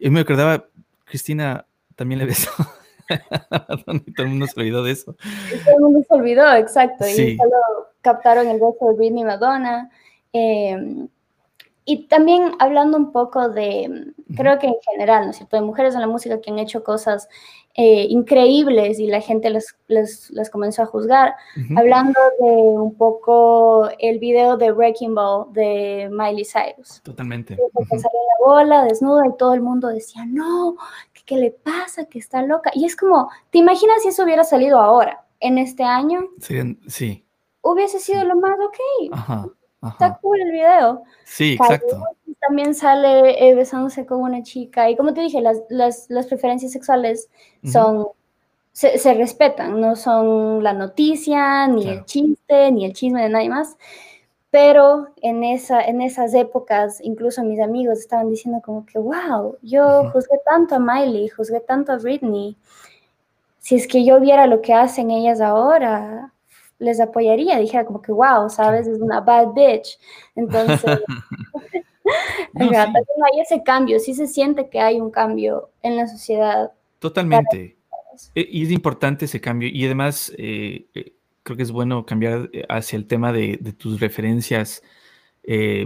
[0.00, 0.66] yo me acordaba,
[1.04, 2.50] Cristina también le besó
[4.16, 5.14] todo el mundo se olvidó de eso.
[5.64, 7.06] todo el mundo se olvidó, exacto.
[7.06, 7.56] Y solo
[8.00, 9.90] captaron el beso de Britney Madonna.
[10.32, 11.08] Eh,
[11.90, 15.94] y también hablando un poco de, creo que en general, ¿no es cierto?, de mujeres
[15.94, 17.30] en la música que han hecho cosas
[17.80, 21.34] eh, increíbles y la gente les, les, comenzó a juzgar.
[21.76, 27.00] Hablando de un poco el video de Wrecking Ball de Miley Cyrus.
[27.02, 27.56] Totalmente.
[27.56, 30.76] salió la bola desnuda y todo el mundo decía, no,
[31.28, 32.06] ¿qué, le pasa?
[32.06, 32.70] Que está loca.
[32.74, 36.22] Y es como, ¿te imaginas si eso hubiera salido ahora, en este año?
[36.40, 36.78] Sí.
[36.88, 37.24] sí.
[37.60, 39.12] Hubiese sido lo más ok.
[39.12, 39.46] Ajá.
[39.86, 41.04] Está cool el video.
[41.24, 42.02] Sí, exacto.
[42.40, 44.90] También sale eh, besándose con una chica.
[44.90, 47.28] Y como te dije, las, las, las preferencias sexuales
[47.64, 48.08] son,
[48.72, 53.50] se, se, respetan, no son la noticia, ni el chiste, ni el chisme de nadie
[53.50, 53.76] más.
[54.50, 60.10] Pero en, esa, en esas épocas, incluso mis amigos estaban diciendo como que, wow, yo
[60.10, 62.56] juzgué tanto a Miley, juzgué tanto a Britney.
[63.58, 66.32] Si es que yo viera lo que hacen ellas ahora,
[66.78, 69.98] les apoyaría, dijera como que, wow, sabes, es una bad bitch.
[70.34, 71.02] Entonces,
[72.54, 76.72] hay ese cambio, sí se siente que hay un cambio en la sociedad.
[76.98, 77.76] Totalmente.
[78.34, 79.68] E, y es importante ese cambio.
[79.68, 81.12] Y además, eh, eh,
[81.48, 84.82] creo que es bueno cambiar eh, hacia el tema de, tus referencias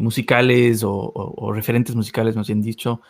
[0.00, 3.00] musicales o, referentes musicales, más bien dicho.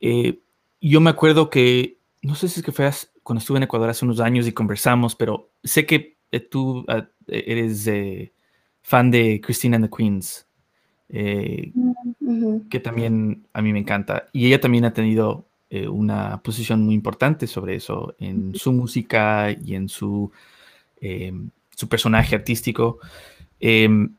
[0.00, 0.40] y
[0.80, 2.90] yo me acuerdo que, no sé si es que fue
[3.22, 7.06] cuando estuve en Ecuador hace unos años y conversamos, pero sé que eh, tú ah,
[7.28, 7.88] eres
[8.82, 10.48] fan de Christina and the Queens,
[11.08, 14.28] mm, que también a mí me encanta.
[14.32, 19.74] Y ella también ha tenido una posición muy importante sobre eso en su música y
[19.76, 20.32] en su,
[21.76, 22.98] su personaje artístico.
[23.60, 24.16] Em,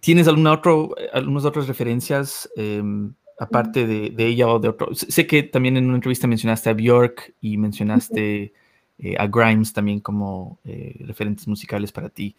[0.00, 4.92] ¿Tienes alguna otro, algunas otras referencias em, aparte de, ella o de otro?
[4.94, 8.52] Sé que también en una entrevista mencionaste a Bjork y mencionaste
[8.98, 12.34] eh, a Grimes también como eh, referentes musicales para ti.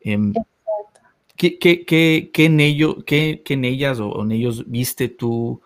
[0.00, 0.34] Em,
[1.36, 5.62] ¿qué, qué, qué, en ello, qué, en ellas o, en ellos viste tú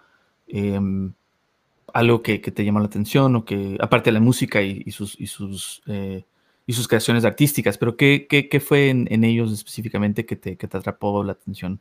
[1.94, 5.26] algo que, te llamó la atención o que, aparte de la música y, sus, y
[5.26, 6.24] sus eh,
[6.66, 10.79] y sus creaciones artísticas, pero ¿qué, qué, fue en, ellos específicamente que te, que te,
[10.79, 11.81] atrapó la atención?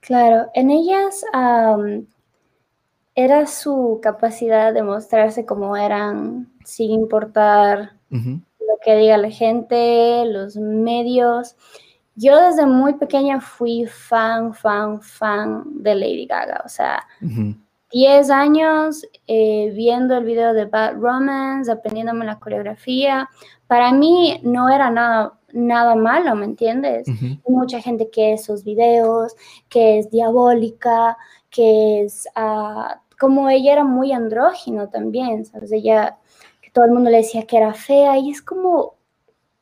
[0.00, 1.24] Claro, en ellas
[3.14, 10.56] era su capacidad de mostrarse como eran, sin importar lo que diga la gente, los
[10.56, 11.56] medios.
[12.14, 17.06] Yo desde muy pequeña fui fan, fan, fan de Lady Gaga, o sea,
[17.92, 23.28] 10 años eh, viendo el video de Bad Romance, aprendiéndome la coreografía.
[23.66, 27.06] Para mí no era nada, nada malo, ¿me entiendes?
[27.08, 29.34] Hay mucha gente que esos videos,
[29.68, 31.16] que es diabólica,
[31.50, 35.70] que es ah, como ella era muy andrógino también, ¿sabes?
[35.72, 36.18] Ella,
[36.60, 38.96] que todo el mundo le decía que era fea y es como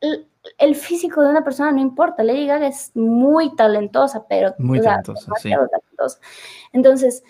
[0.01, 2.23] el, físico de una persona no importa.
[2.23, 5.51] Lady Gaga es muy talentosa, pero muy talentosa, sí.
[5.51, 6.19] talentosa.
[6.73, 7.23] Entonces,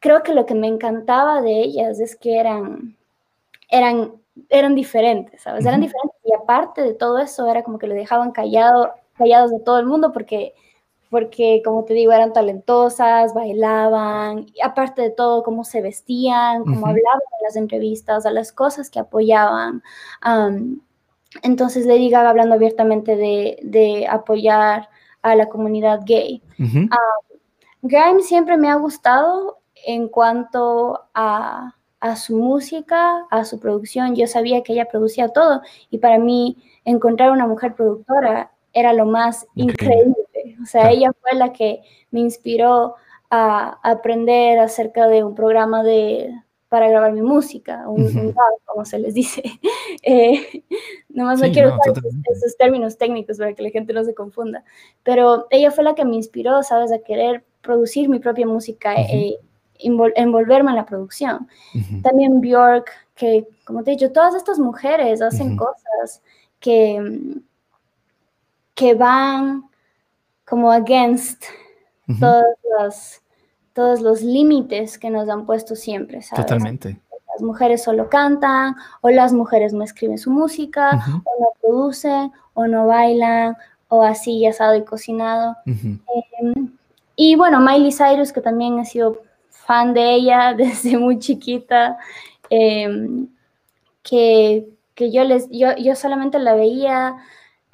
[0.00, 2.96] creo que lo que me encantaba de ellas es que eran,
[3.68, 4.14] eran,
[4.48, 5.64] eran diferentes, ¿sabes?
[5.64, 9.60] Eran diferentes y aparte de todo eso era como que lo dejaban callado, callados de
[9.60, 10.54] todo el mundo porque,
[11.10, 16.86] porque, como te digo, eran talentosas, bailaban, y aparte de todo, cómo se vestían, cómo
[16.86, 19.82] hablaban en las entrevistas, a las cosas que apoyaban.
[21.42, 24.88] entonces Lady Gaga hablando abiertamente de, de, apoyar
[25.20, 26.42] a la comunidad gay.
[27.82, 31.74] Grime siempre me ha gustado en cuanto a,
[32.16, 35.60] su música, a su producción, yo sabía que ella producía todo.
[35.90, 40.16] Y para mí encontrar una mujer productora era lo más increíble.
[40.62, 42.94] O sea, ella fue la que me inspiró
[43.30, 46.32] a aprender acerca de un programa de,
[46.70, 48.32] para grabar mi música, un,
[48.64, 49.42] como se les dice.
[50.02, 50.64] Eh,
[51.08, 51.92] nomás no quiero usar
[52.32, 54.64] esos, términos técnicos para que la gente no se confunda,
[55.02, 58.94] pero ella fue la que me inspiró, ¿sabes?, a querer producir mi propia música
[59.82, 61.48] envolverme en la producción.
[62.02, 66.22] También Bjork, que como te he dicho, todas estas mujeres hacen cosas
[66.58, 67.38] que,
[68.74, 69.68] que van
[70.44, 71.44] como against
[72.18, 72.44] todos,
[72.78, 73.20] los,
[73.72, 77.00] todos los límites que nos han puesto siempre, Totalmente.
[77.32, 82.66] Las mujeres solo cantan, o las mujeres no escriben su música, o no producen, o
[82.66, 83.56] no bailan,
[83.88, 85.56] o así asado y cocinado.
[85.64, 86.72] Em,
[87.14, 89.22] y bueno, Miley Cyrus, que también ha sido
[89.70, 91.96] fan de ella desde muy chiquita,
[92.50, 93.28] em,
[94.02, 97.16] que, yo, les, yo, yo, solamente la veía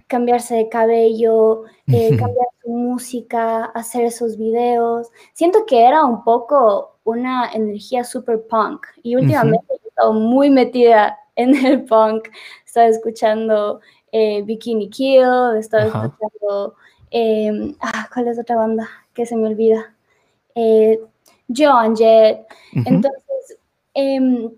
[0.06, 5.08] cambiarse de cabello, eh, cambiar su música, hacer esos videos.
[5.32, 11.18] Siento que era un poco una energía super punk y últimamente he estado muy metida
[11.36, 12.28] en el punk.
[12.66, 13.80] Estaba escuchando
[14.12, 16.74] eh, Bikini Kill, estaba escuchando...
[17.10, 18.86] Em, ah, ¿Cuál es otra banda?
[19.14, 19.94] Que se me olvida.
[21.54, 22.46] John Jett.
[22.72, 23.58] Entonces,
[23.94, 24.50] em,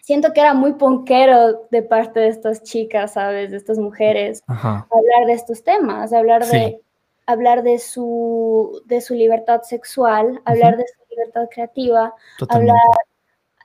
[0.00, 3.50] siento que era muy ponquero de parte de estas chicas, ¿sabes?
[3.50, 6.80] De estas mujeres, hablar de estos temas, hablar de
[7.28, 12.14] hablar de su, de su libertad sexual, hablar de su libertad creativa,
[12.48, 12.78] hablar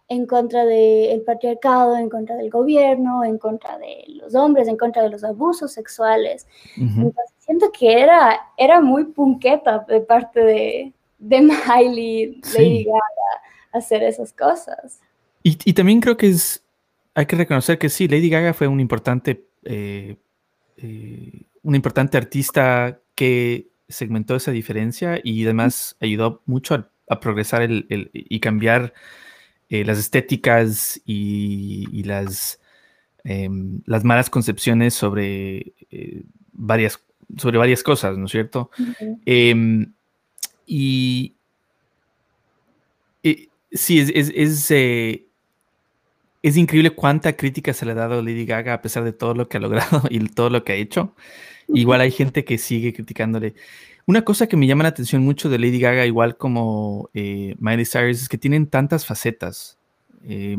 [0.10, 5.04] en contra del patriarcado, en contra del gobierno, en contra de los hombres, en contra
[5.04, 6.46] de los abusos sexuales.
[6.76, 14.04] Entonces, siento que era, era muy punqueta de parte de, de Miley, Lady Gaga, hacer
[14.04, 15.00] esas cosas.
[15.42, 16.64] Y, también creo que es,
[17.16, 20.16] hay que reconocer que sí, Lady Gaga fue un importante, eh,
[20.78, 28.10] eh, una importante artista que segmentó esa diferencia y además ayudó mucho a, progresar el,
[28.14, 28.94] y cambiar
[29.70, 32.60] eh, las estéticas y, las,
[33.26, 35.74] em, las malas concepciones sobre
[36.54, 37.00] varias
[37.38, 38.70] sobre varias cosas, ¿no es cierto?
[40.66, 41.36] Y,
[43.72, 45.26] sí, es, es, eh,
[46.42, 49.34] es increíble cuánta crítica se le ha dado a Lady Gaga a pesar de todo
[49.34, 51.16] lo que ha logrado y todo lo que ha hecho.
[51.70, 53.56] Igual hay gente que sigue criticándole.
[54.06, 57.86] Una cosa que me llama la atención mucho de Lady Gaga, igual como eh, Miley
[57.86, 59.78] Cyrus, es que tienen tantas facetas.
[60.26, 60.58] Eh,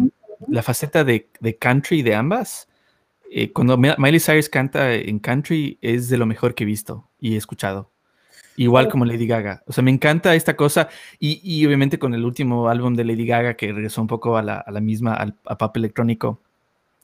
[0.48, 1.28] la faceta de,
[1.60, 2.68] country de ambas,
[3.30, 7.34] eh, cuando Miley Cyrus canta en country, es de lo mejor que he visto y
[7.34, 7.90] he escuchado.
[8.56, 9.62] Igual como Lady Gaga.
[9.66, 10.88] O sea, me encanta esta cosa.
[11.18, 14.80] Y, obviamente con el último álbum de Lady Gaga, que regresó un poco a la,
[14.80, 16.40] misma, al, a pop electrónico,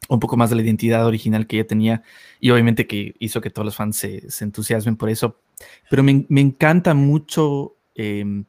[0.09, 2.03] un poco más de la identidad original que ella tenía.
[2.39, 5.41] Y obviamente que hizo que todos los fans se, entusiasmen por eso.
[5.89, 8.45] Pero me, encanta mucho em,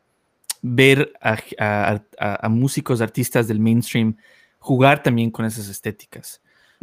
[0.62, 4.16] ver a, músicos, artistas del mainstream
[4.60, 6.42] jugar también con esas estéticas.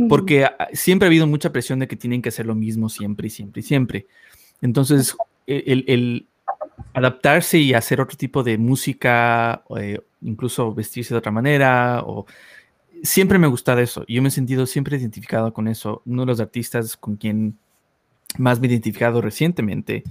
[0.09, 3.31] Porque siempre ha habido mucha presión de que tienen que hacer lo mismo siempre y
[3.31, 4.07] siempre y siempre.
[4.61, 5.17] Entonces,
[5.49, 6.27] el,
[6.95, 12.27] adaptarse y hacer otro tipo de música, eh, incluso vestirse de otra manera, o
[13.03, 14.05] siempre me ha gustado eso.
[14.07, 16.03] Yo me he sentido siempre identificado con eso.
[16.07, 17.59] Uno de los artistas con quien
[18.37, 20.05] más me he identificado recientemente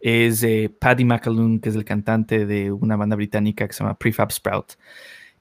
[0.00, 3.98] es eh, Paddy McAloon, que es el cantante de una banda británica que se llama
[3.98, 4.74] Prefab Sprout.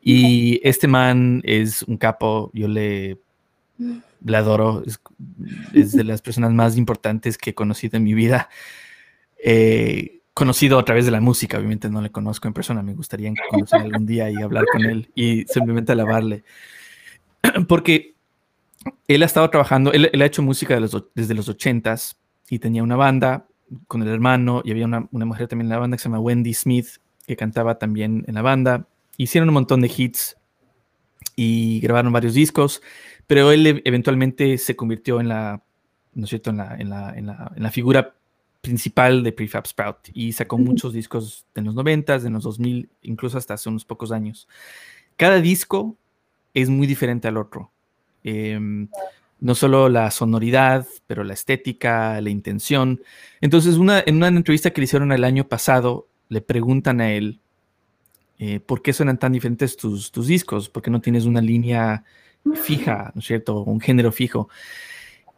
[0.01, 3.17] Y este man es un capo, yo le,
[3.77, 4.99] le adoro, es,
[5.73, 8.49] es de las personas más importantes que he conocido en mi vida.
[9.43, 13.33] Eh, conocido a través de la música, obviamente no le conozco en persona, me gustaría
[13.49, 16.43] conocer algún día y hablar con él y simplemente alabarle.
[17.67, 18.13] Porque
[19.07, 20.79] él ha estado trabajando, él, ha hecho música
[21.15, 22.19] desde los ochentas
[22.49, 23.47] y tenía una banda
[23.87, 26.53] con el hermano y había una, mujer también en la banda que se llama Wendy
[26.53, 26.87] Smith
[27.25, 28.87] que cantaba también en la banda.
[29.17, 30.37] Hicieron un montón de hits
[31.35, 32.81] y grabaron varios discos,
[33.25, 35.63] pero él eventualmente se convirtió en la,
[36.13, 38.16] ¿no es cierto?, en la, en la, en la, en la figura
[38.67, 43.37] principal de Prefab Sprout y sacó muchos discos de los 90, de los 2000, incluso
[43.37, 44.49] hasta hace unos pocos años.
[45.15, 45.95] Cada disco
[46.53, 47.71] es muy diferente al otro.
[48.25, 48.89] Em,
[49.39, 53.01] no solo la sonoridad, pero la estética, la intención.
[53.39, 57.39] Entonces, una, en una entrevista que le hicieron el año pasado, le preguntan a él,
[58.37, 60.67] eh, ¿por qué suenan tan diferentes tus, tus discos?
[60.67, 62.03] ¿Por qué no tienes una línea
[62.53, 63.61] fija, ¿no es cierto?
[63.61, 64.49] Un género fijo.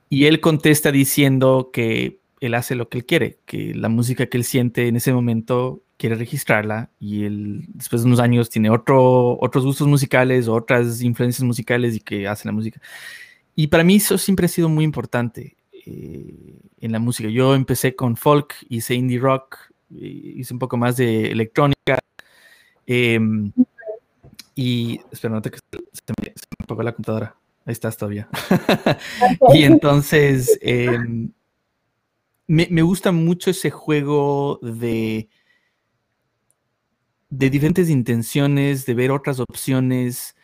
[0.09, 4.37] Y él contesta diciendo que él hace lo que él quiere, que la música que
[4.37, 9.37] él siente en ese momento quiere registrarla y él después de unos años tiene otro,
[9.41, 12.79] otros gustos musicales, otras influencias musicales y que hace la música.
[13.55, 17.27] Y para mí eso siempre ha sido muy importante eh, en la música.
[17.29, 19.57] Yo empecé con folk, hice indie rock,
[19.93, 21.99] eh, hice un poco más de electrónica.
[22.87, 23.51] Em,
[24.55, 27.35] y espera, no te que se me, se me apagó la computadora.
[27.65, 28.29] Ahí estás todavía.
[29.53, 30.57] y entonces...
[30.61, 31.31] Em,
[32.49, 35.29] me, gusta mucho ese juego de,
[37.29, 40.35] de diferentes intenciones, de ver otras opciones.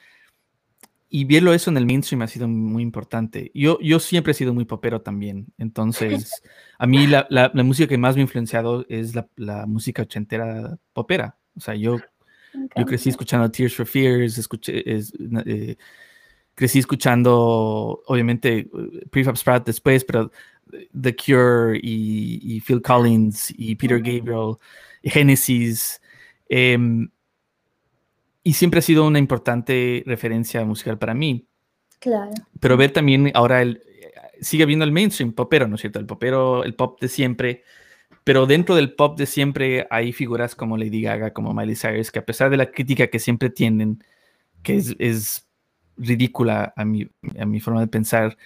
[1.09, 3.49] Y verlo eso en el mainstream ha sido muy importante.
[3.55, 5.47] Yo, yo siempre he sido muy popero también.
[5.57, 6.43] Entonces,
[6.77, 11.37] a mí la, música que más me ha influenciado es la, música ochentera popera.
[11.55, 11.97] O sea, yo,
[12.75, 15.77] yo crecí escuchando Tears for Fears, escuché, eh,
[16.53, 20.31] crecí escuchando, obviamente, eh, Prefab Sprout después, pero
[20.69, 24.55] The Cure y, Phil Collins y Peter Gabriel,
[25.01, 26.01] y Genesis.
[26.49, 27.09] Em,
[28.43, 31.47] y siempre ha sido una importante referencia musical para mí.
[31.99, 32.31] Claro.
[32.59, 33.81] Pero ver también ahora el,
[34.41, 35.99] sigue viendo el mainstream popero, ¿no es cierto?
[35.99, 37.63] El popero, el pop de siempre.
[38.23, 42.19] Pero dentro del pop de siempre hay figuras como Lady Gaga, como Miley Cyrus, que
[42.19, 44.03] a pesar de la crítica que siempre tienen,
[44.63, 45.47] que es, es
[45.97, 47.07] ridícula a mi,
[47.39, 48.37] a mi forma de pensar,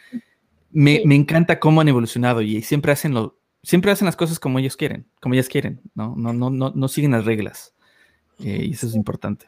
[0.71, 4.77] me, encanta cómo han evolucionado y siempre hacen lo, siempre hacen las cosas como ellos
[4.77, 6.15] quieren, como ellas quieren, ¿no?
[6.15, 7.73] No, no, no, no siguen las reglas.
[8.39, 9.47] Eh, y eso es importante.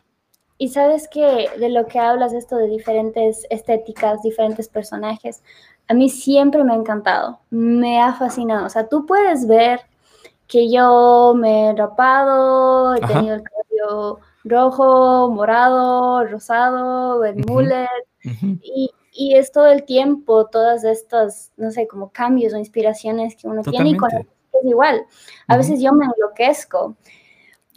[0.57, 5.41] Y sabes que de lo que hablas, esto de diferentes estéticas, diferentes personajes,
[5.87, 8.67] a mí siempre me ha encantado, me ha fascinado.
[8.67, 9.81] O sea, tú puedes ver
[10.47, 17.87] que yo me he rapado, he tenido el cabello rojo, morado, rosado, el mullet,
[18.61, 23.47] y, y es todo el tiempo, todas estas, no sé, como cambios o inspiraciones que
[23.47, 24.25] uno tiene y con es
[24.65, 25.05] igual.
[25.47, 26.95] A veces yo me enloquezco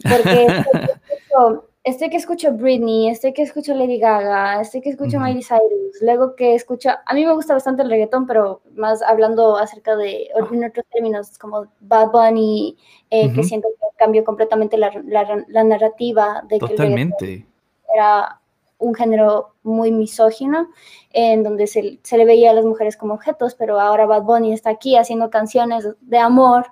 [0.03, 0.47] porque
[1.83, 6.35] estoy que escucho Britney, estoy que escucho Lady Gaga, estoy que escucho Miley Cyrus, luego
[6.35, 10.63] que escucho, a mí me gusta bastante el reggaetón, pero más hablando acerca de, en
[10.63, 12.77] otros términos, como Bad Bunny,
[13.09, 17.45] eh, que siento que cambió completamente la, la, narrativa de que Totalmente.
[17.93, 18.41] era
[18.77, 20.69] un género muy misógino,
[21.11, 24.69] en donde se, le veía a las mujeres como objetos, pero ahora Bad Bunny está
[24.69, 26.67] aquí haciendo canciones de amor.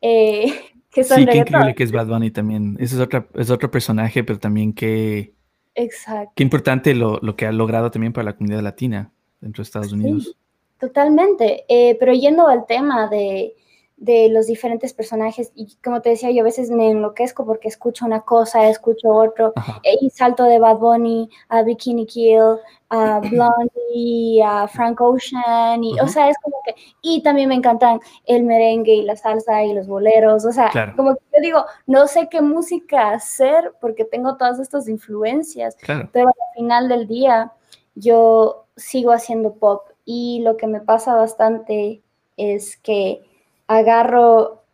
[0.00, 0.46] Eh,
[0.90, 2.76] que son sí, qué increíble que es Bad Bunny también.
[2.78, 5.34] Ese es, otra, es otro personaje, pero también que,
[5.74, 6.32] Exacto.
[6.36, 10.36] Qué importante lo, que ha logrado también para la comunidad latina dentro de Estados Unidos.
[10.78, 11.64] Totalmente.
[11.68, 13.54] Eh, pero yendo al tema de,
[13.96, 15.52] de los diferentes personajes.
[15.54, 19.52] Y como te decía yo a veces me enloquezco porque escucho una cosa, escucho otro
[19.82, 22.58] eh, y salto de Bad Bunny a Bikini Kill,
[22.90, 28.00] a Blondie, a Frank Ocean y o sea es como que y también me encantan
[28.24, 32.06] el merengue y la salsa y los boleros, o sea, como que yo digo, no
[32.06, 35.76] sé qué música hacer porque tengo todas estas influencias,
[36.12, 37.52] pero al final del día
[37.94, 42.02] yo sigo haciendo pop y lo que me pasa bastante
[42.36, 43.22] es que
[43.66, 44.64] agarro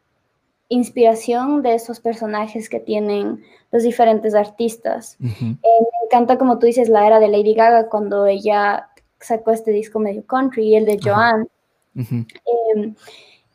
[0.68, 5.16] inspiración de esos personajes que tienen los diferentes artistas.
[5.20, 8.88] Eh, me encanta, como tú dices, la era de Lady Gaga cuando ella
[9.18, 11.47] sacó este disco medio country y el de Joanne.
[11.95, 12.95] Em,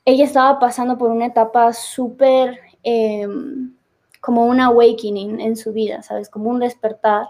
[0.04, 3.74] ella estaba pasando por una etapa súper em,
[4.22, 6.30] como un awakening en su vida, ¿sabes?
[6.30, 7.28] Como un despertar.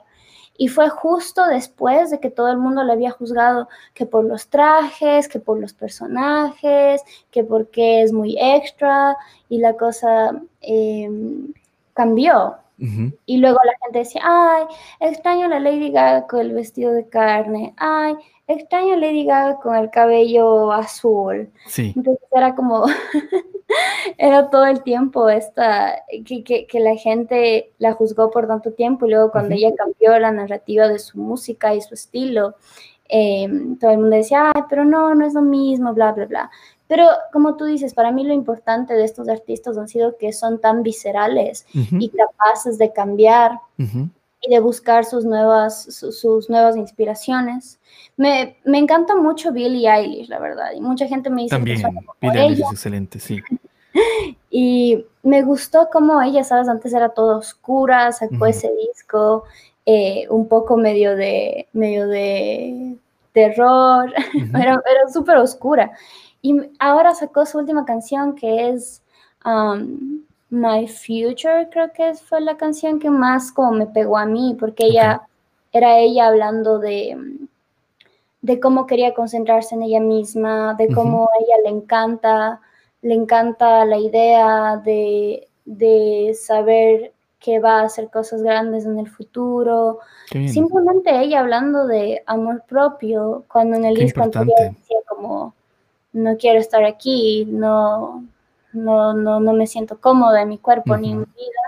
[0.57, 4.47] Y fue justo después de que todo el mundo le había juzgado que por los
[4.47, 9.17] trajes, que por los personajes, que porque es muy extra
[9.49, 11.53] y la cosa em,
[11.93, 12.55] cambió.
[13.25, 14.65] Y luego la gente decía, ay,
[14.99, 18.15] extraño a la Lady Gaga con el vestido de carne, ay,
[18.47, 21.49] extraño a Lady Gaga con el cabello azul.
[21.67, 21.93] Sí.
[21.95, 22.85] Entonces era como,
[24.17, 29.31] era todo el tiempo esta, que, la gente la juzgó por tanto tiempo y luego
[29.31, 32.55] cuando ella cambió la narrativa de su música y su estilo,
[33.07, 36.51] em, todo el mundo decía, ay, pero no, no es lo mismo, bla, bla, bla.
[36.87, 40.61] Pero como tú dices, para mí lo importante de estos artistas han sido que son
[40.61, 43.59] tan viscerales y capaces de cambiar
[44.41, 47.79] y de buscar sus nuevas, sus nuevas inspiraciones.
[48.17, 51.81] Me, me, encanta mucho Billie Eilish, la verdad, y mucha gente me dice También,
[52.21, 53.41] Billie Eilish es excelente, sí.
[54.49, 59.43] y me gustó como ella, sabes, antes era toda oscura, sacó ese disco,
[59.85, 62.95] eh, un poco medio de, medio de
[63.33, 64.13] terror,
[64.53, 65.91] era, era súper oscura.
[66.41, 69.01] Y ahora sacó su última canción que es
[69.43, 70.21] um,
[70.55, 74.85] My Future, creo que fue la canción que más como me pegó a mí, porque
[74.85, 75.21] ella
[75.73, 77.17] era ella hablando de,
[78.41, 82.61] de cómo quería concentrarse en ella misma, de cómo a ella le encanta,
[83.01, 89.09] le encanta la idea de, de saber que va a hacer cosas grandes en el
[89.09, 89.99] futuro.
[90.29, 95.53] Simplemente ella hablando de amor propio, cuando en el disco anterior decía como
[96.13, 98.23] no quiero estar aquí, no,
[98.75, 101.61] no, no, no me siento cómoda en mi cuerpo ni en mi vida.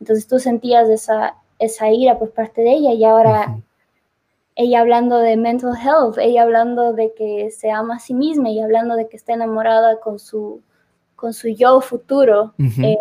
[0.00, 3.56] Entonces tú sentías esa, esa ira por parte de ella y ahora
[4.56, 8.60] ella hablando de mental health, ella hablando de que se ama a sí misma y
[8.60, 10.62] hablando de que está enamorada con su,
[11.14, 12.96] con su yo futuro, eh,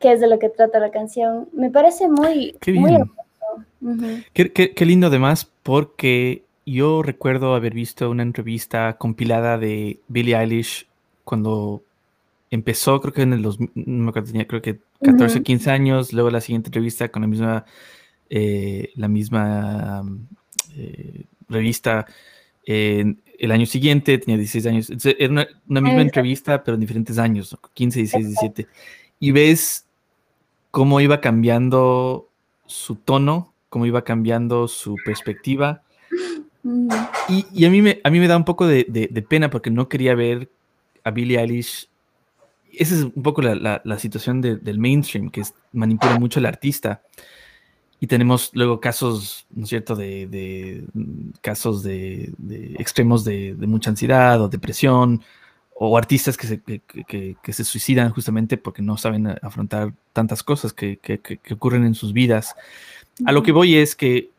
[0.00, 1.48] que es de lo que trata la canción.
[1.52, 2.56] Me parece muy...
[4.32, 10.36] Qué, qué, qué lindo además porque yo recuerdo haber visto una entrevista compilada de Billie
[10.36, 10.88] Eilish
[11.22, 11.82] cuando
[12.50, 16.12] empezó, creo que en el 2000, no me acuerdo, tenía creo que 14, 15 años,
[16.12, 17.64] luego la siguiente entrevista con la misma,
[18.30, 20.04] eh, la misma
[20.76, 22.06] eh, revista
[23.38, 28.00] el año siguiente, tenía 16 años, era una, misma entrevista, pero en diferentes años, 15,
[28.00, 28.66] 16, 17,
[29.20, 29.86] y ves
[30.70, 32.28] cómo iba cambiando
[32.66, 35.82] su tono, cómo iba cambiando su perspectiva,
[37.28, 40.14] y, a, mí me, a mí me da un poco de, pena porque no quería
[40.14, 40.50] ver
[41.04, 41.88] a Billie Eilish.
[42.72, 45.42] Esa es un poco la, situación del mainstream, que
[45.72, 47.02] manipula mucho al artista.
[47.98, 50.84] Y tenemos luego casos, ¿no es cierto?, de,
[51.40, 52.34] casos de,
[52.78, 55.22] extremos de, mucha ansiedad o depresión,
[55.78, 60.98] o artistas que se, que, se suicidan justamente porque no saben afrontar tantas cosas que,
[61.50, 62.54] ocurren en sus vidas.
[63.24, 64.30] A lo que voy es que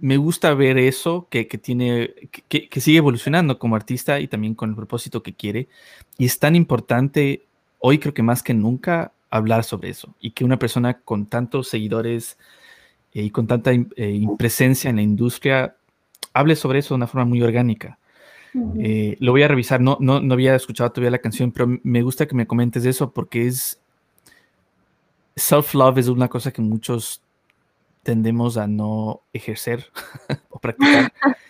[0.00, 2.14] me gusta ver eso, que, tiene,
[2.48, 5.68] que, sigue evolucionando como artista y también con el propósito que quiere.
[6.18, 7.42] Y es tan importante,
[7.80, 10.14] hoy creo que más que nunca, hablar sobre eso.
[10.20, 12.38] Y que una persona con tantos seguidores
[13.12, 15.76] eh, y con tanta eh, presencia en la industria
[16.32, 17.98] hable sobre eso de una forma muy orgánica.
[18.80, 22.02] Eh, lo voy a revisar, no, no, no había escuchado todavía la canción, pero me
[22.02, 23.80] gusta que me comentes eso porque es...
[25.36, 27.22] Self-love es una cosa que muchos
[28.02, 29.86] tendemos a no ejercer
[30.50, 31.12] o practicar.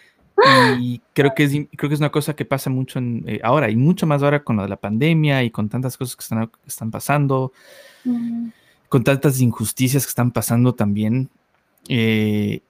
[0.79, 3.71] Y creo que, es, creo que es una cosa que pasa mucho en, eh, ahora,
[3.71, 6.51] y mucho más ahora con lo de la pandemia y con tantas cosas que están,
[6.67, 7.53] están pasando,
[8.89, 11.29] con tantas injusticias que están pasando también.
[11.89, 12.61] Eh,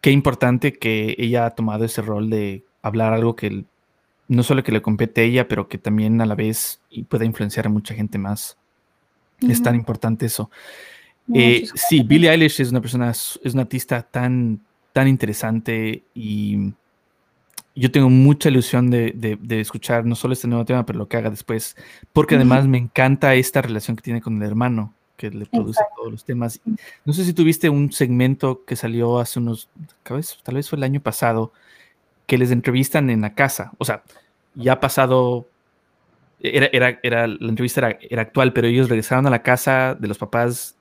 [0.00, 3.64] qué importante que ella ha tomado ese rol de hablar algo que
[4.28, 7.66] no solo que le compete a ella, pero que también a la vez pueda influenciar
[7.66, 8.56] a mucha gente más.
[9.40, 10.50] Es tan importante eso.
[11.32, 14.60] Eh, sí, Billie Eilish es una persona, es una artista tan,
[14.92, 16.72] tan interesante y
[17.78, 21.30] yo tengo mucha ilusión de, escuchar no solo este nuevo tema, pero lo que haga
[21.30, 21.76] después,
[22.12, 26.10] porque además me encanta esta relación que tiene con el hermano, que le produce todos
[26.10, 26.60] los temas.
[27.04, 29.68] No sé si tuviste un segmento que salió hace unos,
[30.02, 31.52] tal vez, fue el año pasado,
[32.26, 33.70] que les entrevistan en la casa.
[33.78, 34.02] O sea,
[34.56, 35.46] ya ha pasado,
[36.40, 40.08] era, era, era la entrevista era, era, actual, pero ellos regresaron a la casa de
[40.08, 40.74] los papás,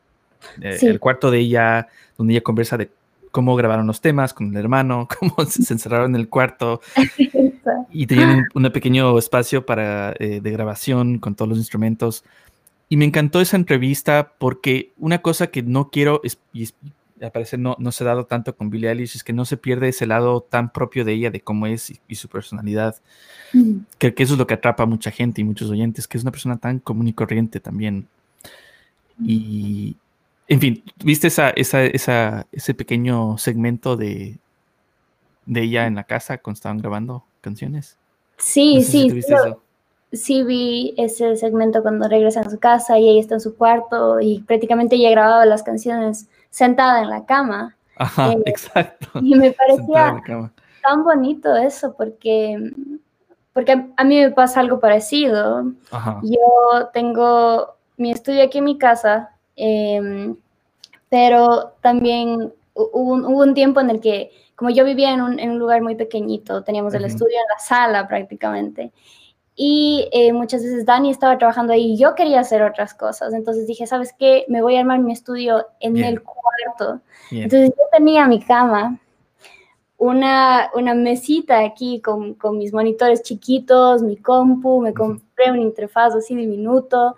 [0.61, 1.87] eh, el cuarto de ella,
[2.17, 2.89] donde ella conversa de
[3.31, 6.81] cómo grabaron los temas con el hermano, cómo se encerraron en el cuarto
[7.91, 12.23] y tenían un, pequeño espacio para, eh, de grabación con todos los instrumentos.
[12.89, 16.69] Y me encantó esa entrevista porque una cosa que no quiero, es, y
[17.21, 19.57] al parecer no, no se ha dado tanto con Billie Eilish, es que no se
[19.57, 22.95] pierde ese lado tan propio de ella, de cómo es y, su personalidad.
[23.97, 26.31] que, eso es lo que atrapa a mucha gente y muchos oyentes, que es una
[26.31, 28.07] persona tan común y corriente también.
[29.23, 29.95] Y,
[30.47, 34.39] en fin, ¿viste esa, esa, esa, ese pequeño segmento de,
[35.45, 37.97] de ella en la casa cuando estaban grabando canciones?
[38.37, 39.21] Sí, sí.
[40.13, 44.21] sí, vi ese segmento cuando regresa a su casa y ella está en su cuarto
[44.21, 47.75] y prácticamente ella grababa las canciones sentada en la cama.
[47.97, 49.07] Ajá, eh, exacto.
[49.21, 50.21] Y me parecía
[50.81, 52.71] tan bonito eso porque,
[53.51, 55.63] porque a mí me pasa algo parecido.
[56.21, 60.37] Yo tengo mi estudio aquí en mi casa Em,
[61.09, 65.95] pero también hubo un, tiempo en el que, como yo vivía en un, lugar muy
[65.95, 68.93] pequeñito, teníamos el estudio en la sala prácticamente.
[69.55, 73.33] Y eh, muchas veces Dani estaba trabajando ahí y yo quería hacer otras cosas.
[73.33, 74.45] Entonces dije, ¿sabes qué?
[74.47, 77.01] Me voy a armar mi estudio en el cuarto.
[77.31, 78.99] Entonces yo tenía mi cama,
[79.97, 86.13] una, una mesita aquí con, con, mis monitores chiquitos, mi compu, me compré un interfaz
[86.13, 87.15] así diminuto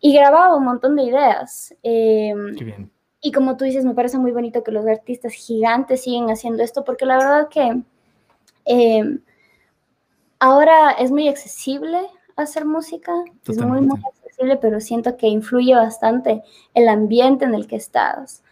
[0.00, 1.74] y grababa un montón de ideas.
[1.82, 2.54] Em,
[3.20, 6.84] y como tú dices, me parece muy bonito que los artistas gigantes siguen haciendo esto,
[6.84, 7.82] porque la verdad que
[8.64, 9.20] em,
[10.38, 11.98] ahora es muy accesible
[12.36, 13.12] hacer música,
[13.48, 16.42] es muy, muy accesible, pero siento que influye bastante
[16.74, 18.42] el ambiente en el que estás.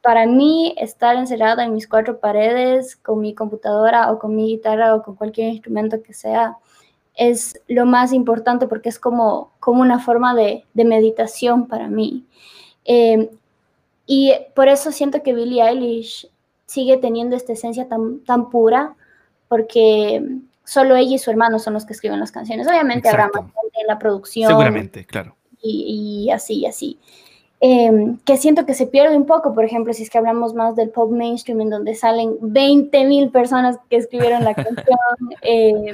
[0.00, 4.94] Para mí, estar encerrada en mis cuatro paredes con mi computadora o con mi guitarra
[4.94, 6.56] o con cualquier instrumento que sea,
[7.14, 12.24] es lo más importante porque es como, como una forma de, meditación para mí.
[12.84, 13.28] Em,
[14.06, 16.28] y por eso siento que Billie Eilish
[16.66, 18.94] sigue teniendo esta esencia tan, tan pura,
[19.48, 20.22] porque
[20.64, 22.66] solo ella y su hermano son los que escriben las canciones.
[22.66, 24.48] Obviamente habrá más gente en la producción.
[24.48, 25.36] Seguramente, claro.
[25.60, 26.98] Y, y así, así.
[27.64, 30.74] Em, que siento que se pierde un poco, por ejemplo, si es que hablamos más
[30.74, 34.86] del pop mainstream, en donde salen 20 mil personas que escribieron la canción.
[35.42, 35.92] Eh,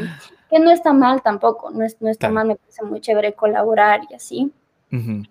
[0.48, 4.00] que no está mal tampoco, no, es, no está mal, me parece muy chévere colaborar
[4.10, 4.52] y así.
[4.90, 5.24] Em,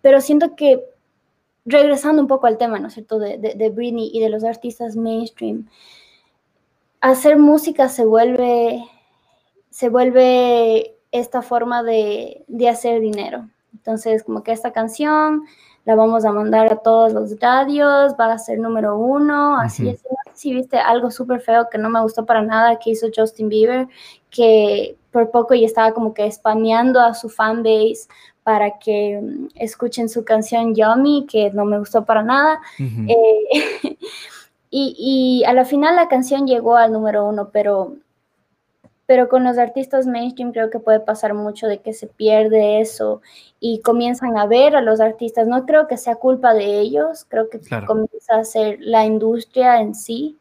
[0.00, 0.84] pero siento que,
[1.64, 4.96] regresando un poco al tema, ¿no es cierto?, de, de, Britney y de los artistas
[4.96, 5.68] mainstream,
[7.00, 8.84] hacer música se vuelve,
[9.70, 13.48] se vuelve esta forma de, de hacer dinero.
[13.72, 15.44] Entonces, como que esta canción
[15.84, 20.02] la vamos a mandar a todos los radios, va a ser número uno, así es.
[20.40, 23.88] Si viste algo súper feo que no me gustó para nada que hizo Justin Bieber,
[24.30, 28.08] que por poco ya estaba como que spameando a su fanbase
[28.42, 32.58] para que mm, escuchen su canción Yummy, que no me gustó para nada.
[32.78, 33.16] Eh,
[34.70, 37.96] y, y a la final la canción llegó al número uno, pero
[39.10, 43.22] pero con los artistas mainstream creo que puede pasar mucho de que se pierde eso
[43.58, 45.48] y comienzan a ver a los artistas.
[45.48, 47.58] No creo que sea culpa de ellos, creo que
[47.88, 50.38] comienza a ser la industria en sí,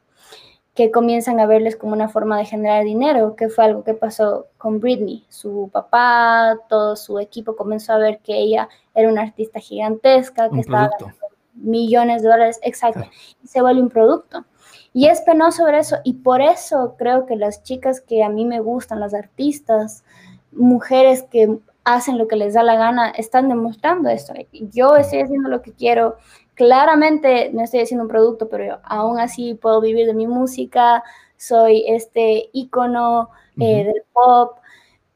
[0.75, 4.45] que comienzan a verles como una forma de generar dinero, que fue algo que pasó
[4.59, 5.25] con Britney.
[5.29, 10.59] Su papá, todo su equipo comenzó a ver que ella era una artista gigantesca, que
[10.59, 11.17] estaba ganando
[11.55, 13.01] millones de dólares, exacto,
[13.43, 14.45] y se vuelve un producto.
[14.93, 18.45] Y es penoso ver eso y por eso creo que las chicas que a mí
[18.45, 20.03] me gustan, las artistas,
[20.51, 24.33] mujeres que hacen lo que les da la gana, están demostrando esto.
[24.51, 26.17] Yo estoy haciendo lo que quiero.
[26.55, 31.03] Claramente no estoy haciendo un producto, pero aún así puedo vivir de mi música.
[31.37, 33.29] Soy este ícono
[33.59, 34.57] eh, del pop,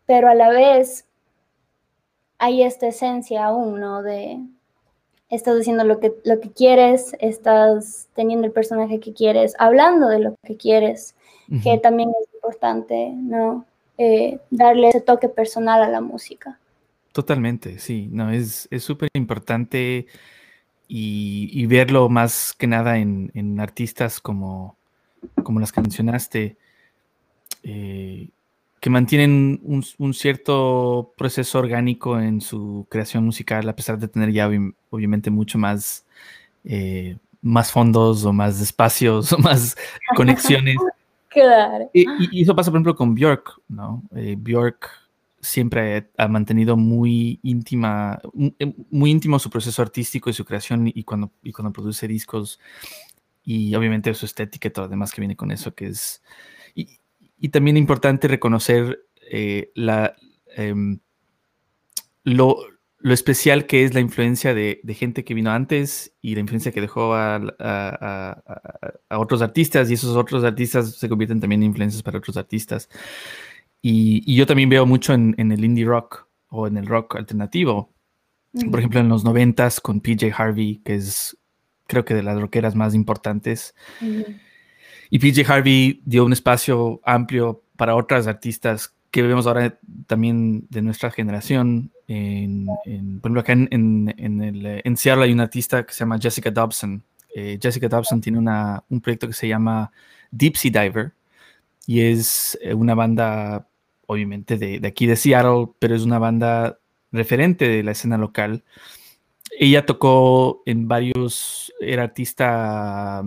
[0.05, 1.05] pero a la vez
[2.37, 4.01] hay esta esencia aún, ¿no?
[4.03, 4.39] De,
[5.35, 10.19] estás haciendo lo que, lo que quieres, estás teniendo el personaje que quieres, hablando de
[10.19, 11.15] lo que quieres,
[11.61, 13.65] que también es importante, ¿no?
[13.97, 16.59] Eh, darle ese toque personal a la música.
[17.11, 20.07] Totalmente, sí, no, es súper importante
[20.87, 24.77] y, verlo más que nada en, artistas como,
[25.41, 26.57] como las que mencionaste,
[27.63, 28.29] eh,
[28.83, 34.51] que mantienen un, cierto proceso orgánico en su creación musical, a pesar de tener ya
[34.89, 36.05] obviamente mucho más,
[36.65, 39.77] eh, más fondos o más espacios o más
[40.17, 40.75] conexiones.
[41.29, 41.89] claro.
[41.93, 44.03] Y, eso pasa, por ejemplo, con Björk, ¿no?
[44.17, 44.89] Eh, Björk
[45.39, 48.19] siempre ha mantenido muy íntima,
[48.59, 52.59] eh, muy íntimo su proceso artístico y su creación y cuando, y cuando produce discos
[53.45, 56.21] y obviamente su estética y todo lo demás que viene con eso, que es
[56.75, 56.97] y
[57.49, 60.15] también importante reconocer eh, la,
[60.55, 60.99] em,
[62.23, 62.57] lo,
[63.03, 67.13] especial que es la influencia de, gente que vino antes y la influencia que dejó
[67.13, 68.43] a,
[69.09, 72.89] otros artistas y esos otros artistas se convierten también en influencias para otros artistas.
[73.81, 77.91] Y, yo también veo mucho en, el indie rock o en el rock alternativo.
[78.69, 81.37] Por ejemplo, en los noventas con PJ Harvey, que es
[81.87, 83.75] creo que de las rockeras más importantes.
[85.09, 89.77] Y PJ Harvey dio un espacio amplio para otras artistas que vemos ahora
[90.07, 91.91] también de nuestra generación.
[92.07, 92.65] En,
[93.21, 97.03] por ejemplo, acá en, Seattle hay una artista que se llama Jessica Dobson.
[97.35, 99.91] Eh, Jessica Dobson tiene un proyecto que se llama
[100.31, 101.13] Deep Sea Diver
[101.85, 103.67] y es eh, una banda,
[104.07, 106.79] obviamente, de, de aquí de Seattle, pero es una banda
[107.11, 108.63] referente de la escena local.
[109.59, 113.23] Ella tocó en varios, era artista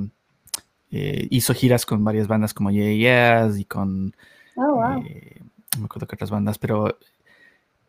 [0.91, 4.15] eh, hizo giras con varias bandas como Yeah, y con...
[4.57, 5.41] Oh, eh,
[5.75, 6.99] no me acuerdo qué otras bandas, pero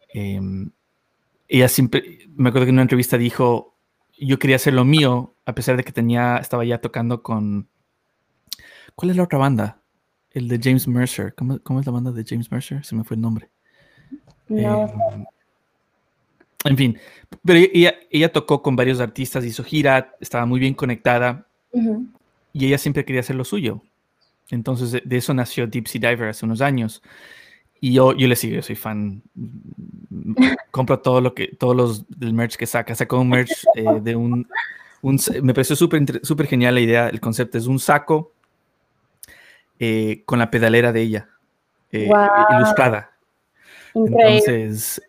[0.10, 0.72] em,
[1.48, 3.76] ella siempre, me acuerdo que en una entrevista dijo,
[4.20, 7.68] yo quería hacer lo mío, a pesar de que tenía, estaba ya tocando con...
[8.96, 9.80] ¿Cuál es la otra banda?
[10.32, 11.36] El de James Mercer.
[11.36, 12.84] ¿Cómo, es la banda de James Mercer?
[12.84, 13.50] Se me fue el nombre.
[14.50, 14.88] No.
[15.14, 15.26] Em,
[16.66, 17.00] en fin,
[17.46, 21.48] pero ella, ella, tocó con varios artistas, hizo gira, estaba muy bien conectada
[22.58, 23.82] y ella siempre quería hacer lo suyo.
[24.50, 27.02] Entonces de, eso nació Deep Sea Diver hace unos años.
[27.80, 29.22] Y yo, yo le sigo, soy fan.
[30.72, 32.96] Compro todo lo que, todos los del merch que saca.
[32.96, 34.48] Sacó un merch eh, de un,
[35.44, 37.58] me pareció súper super genial la idea, el concepto.
[37.58, 38.32] Es un saco
[39.80, 41.30] eh, con la pedalera de ella,
[41.92, 42.10] eh,
[42.58, 43.12] ilustrada.
[43.94, 45.02] Entonces,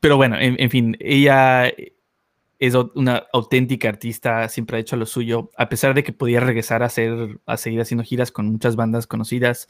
[0.00, 1.72] pero bueno, en, fin, ella
[2.62, 6.84] es una auténtica artista, siempre ha hecho lo suyo, a pesar de que podía regresar
[6.84, 9.66] a, hacer, a seguir haciendo giras con muchas bandas conocidas,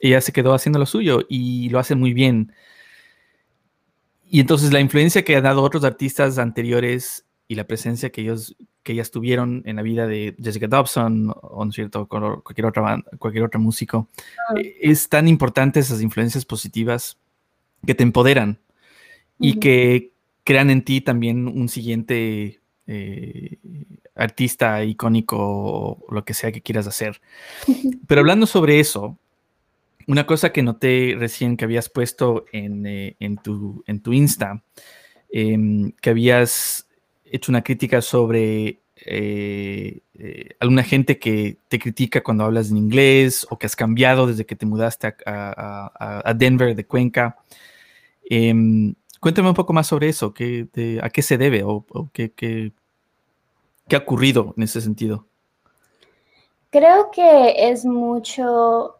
[0.00, 2.54] ella se quedó haciendo lo suyo y lo hace muy bien.
[4.24, 8.56] Y entonces la influencia que han dado otros artistas anteriores y la presencia que ellos
[8.82, 13.10] que ellas tuvieron en la vida de Jessica Dobson o ¿no cierto cualquier otra banda,
[13.18, 14.08] cualquier otro músico
[14.48, 14.54] ah.
[14.58, 17.18] eh, es tan importante esas influencias positivas
[17.86, 18.58] que te empoderan
[19.38, 20.11] y que
[20.44, 23.58] crean en ti también un siguiente eh,
[24.14, 27.20] artista icónico o lo que sea que quieras hacer.
[28.06, 29.18] Pero hablando sobre eso,
[30.06, 34.62] una cosa que noté recién que habías puesto en, eh, tu, en tu, Insta,
[35.30, 36.88] em, que habías
[37.24, 40.00] hecho una crítica sobre eh,
[40.60, 44.54] alguna gente que te critica cuando hablas en inglés o que has cambiado desde que
[44.54, 47.38] te mudaste a, Denver de Cuenca.
[49.22, 50.34] Cuéntame un poco más sobre eso,
[51.00, 52.72] ¿a qué se debe o, qué, qué,
[53.94, 55.26] ha ocurrido en ese sentido?
[56.70, 58.96] Creo que es mucho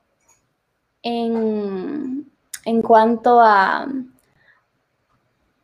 [1.03, 2.31] en,
[2.85, 3.89] cuanto a,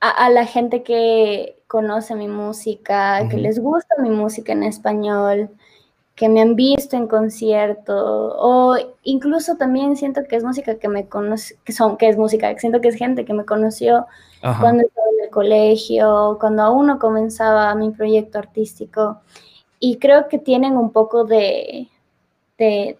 [0.00, 5.50] a, la gente que conoce mi música, que les gusta mi música en español,
[6.18, 11.06] que me han visto en concierto o incluso también siento que es música que me
[11.06, 14.04] conoce, que son, que es música, siento que es gente que me conoció
[14.40, 19.20] cuando estaba en el colegio, cuando aún no comenzaba mi proyecto artístico
[19.78, 21.86] y creo que tienen un poco de,
[22.58, 22.98] de,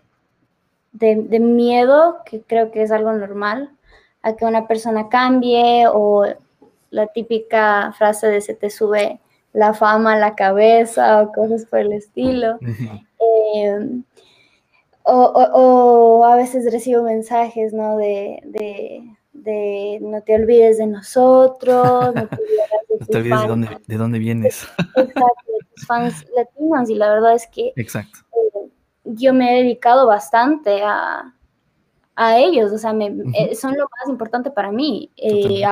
[0.93, 3.73] de miedo, que creo que es algo normal,
[4.23, 6.25] a que una persona cambie o
[6.91, 9.19] la típica frase de se te sube
[9.53, 12.59] la fama a la cabeza o cosas por el estilo.
[15.11, 17.97] O, a veces recibo mensajes, ¿no?
[17.97, 18.41] De,
[20.01, 22.37] no te olvides de nosotros, no te
[23.17, 24.69] olvides, de, dónde, de dónde vienes.
[24.97, 26.91] Exacto, de tus fans latinos.
[26.91, 28.19] Y la verdad es que Exacto.
[28.33, 28.69] Eh,
[29.05, 31.33] yo me he dedicado bastante a,
[32.37, 35.11] ellos, o sea, eh, son lo más importante para mí.
[35.17, 35.63] Eh,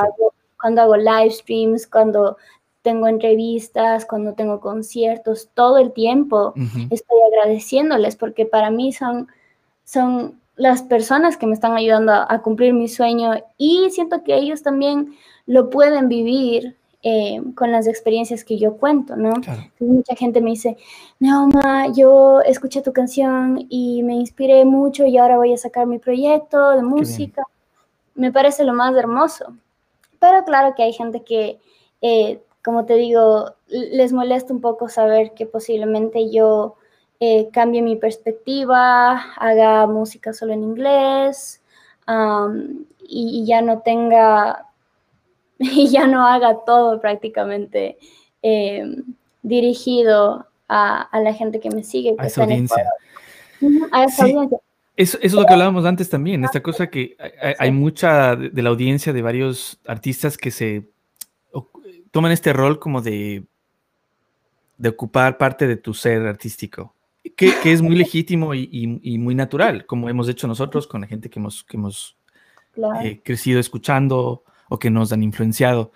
[0.58, 2.36] cuando hago live streams, cuando
[2.86, 6.54] tengo entrevistas, cuando tengo conciertos, todo el tiempo
[6.88, 9.26] estoy agradeciéndoles porque para mí son,
[9.82, 14.62] son las personas que me están ayudando a, cumplir mi sueño y siento que ellos
[14.62, 15.16] también
[15.46, 19.32] lo pueden vivir eh, con las experiencias que yo cuento, ¿no?
[19.80, 20.76] Mucha gente me dice,
[21.18, 25.98] Neoma, yo escuché tu canción y me inspiré mucho y ahora voy a sacar mi
[25.98, 27.42] proyecto de música.
[28.14, 29.56] me parece lo más hermoso.
[30.20, 31.58] Pero claro que hay gente que,
[32.00, 36.74] eh, como te digo, les molesta un poco saber que posiblemente yo
[37.20, 41.62] eh, cambie mi perspectiva, haga música solo en inglés
[43.08, 44.66] y, ya no tenga,
[45.60, 47.98] y ya no haga todo prácticamente
[48.42, 49.14] em,
[49.44, 52.16] dirigido a, la gente que me sigue.
[52.18, 52.84] a esa audiencia.
[53.92, 54.58] A esa audiencia.
[54.96, 57.16] Eso, es lo que hablábamos antes también, esta cosa que
[57.60, 60.95] hay, mucha de la audiencia de varios artistas que se
[62.16, 63.44] toman este rol como de,
[64.78, 66.94] de ocupar parte de tu ser artístico,
[67.36, 71.38] que, es muy legítimo y, muy natural, como hemos hecho nosotros con la gente que
[71.38, 72.16] hemos, que hemos
[73.02, 75.92] eh, crecido escuchando o que nos han influenciado.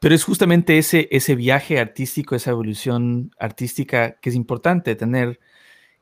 [0.00, 5.40] Pero es justamente ese, ese viaje artístico, esa evolución artística que es importante tener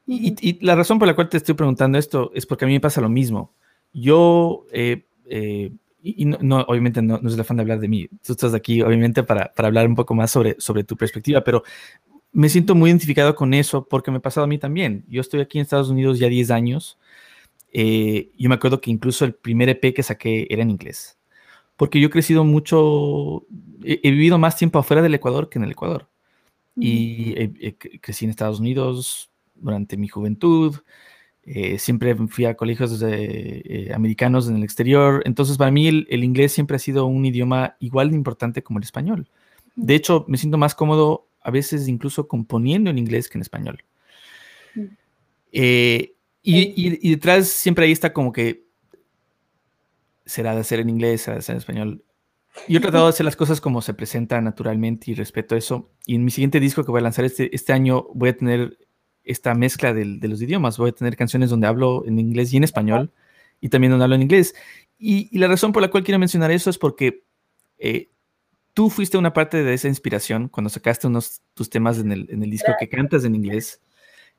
[0.08, 2.80] y, la razón por la cual te estoy preguntando esto es porque a mí me
[2.80, 3.54] pasa lo mismo.
[3.92, 5.70] Yo, eh, eh,
[6.02, 9.22] y no, obviamente no, no, soy afán de hablar de mí, tú estás aquí obviamente
[9.22, 11.62] para, para, hablar un poco más sobre, sobre tu perspectiva, pero
[12.32, 15.04] me siento muy identificado con eso porque me ha pasado a mí también.
[15.08, 16.98] Yo estoy aquí en Estados Unidos ya 10 años.
[17.72, 21.18] Eh, yo me acuerdo que incluso el primer EP que saqué era en inglés,
[21.76, 23.46] porque yo he crecido mucho,
[23.84, 26.08] he, vivido más tiempo afuera del Ecuador que en el Ecuador.
[26.74, 27.34] Y
[28.00, 29.30] crecí en Estados Unidos,
[29.62, 30.76] durante mi juventud.
[31.44, 35.22] Eh, siempre fui a colegios de, eh, americanos en el exterior.
[35.24, 38.84] Entonces, para mí el, inglés siempre ha sido un idioma igual de importante como el
[38.84, 39.28] español.
[39.74, 43.84] De hecho, me siento más cómodo a veces incluso componiendo en inglés que en español.
[45.50, 48.64] Eh, y, detrás siempre ahí está como que
[50.24, 52.04] será de hacer en inglés, será de hacer en español.
[52.68, 55.90] Yo he tratado de hacer las cosas como se presentan naturalmente y respeto eso.
[56.06, 58.78] Y en mi siguiente disco que voy a lanzar este, este año voy a tener
[59.24, 60.78] esta mezcla de, los idiomas.
[60.78, 63.12] Voy a tener canciones donde hablo en inglés y en español
[63.60, 64.54] y también donde hablo en inglés.
[64.98, 67.24] Y, la razón por la cual quiero mencionar eso es porque
[67.78, 68.10] eh,
[68.74, 72.72] tú fuiste una parte de esa inspiración cuando sacaste unos tus temas en el, disco
[72.78, 73.80] que cantas en inglés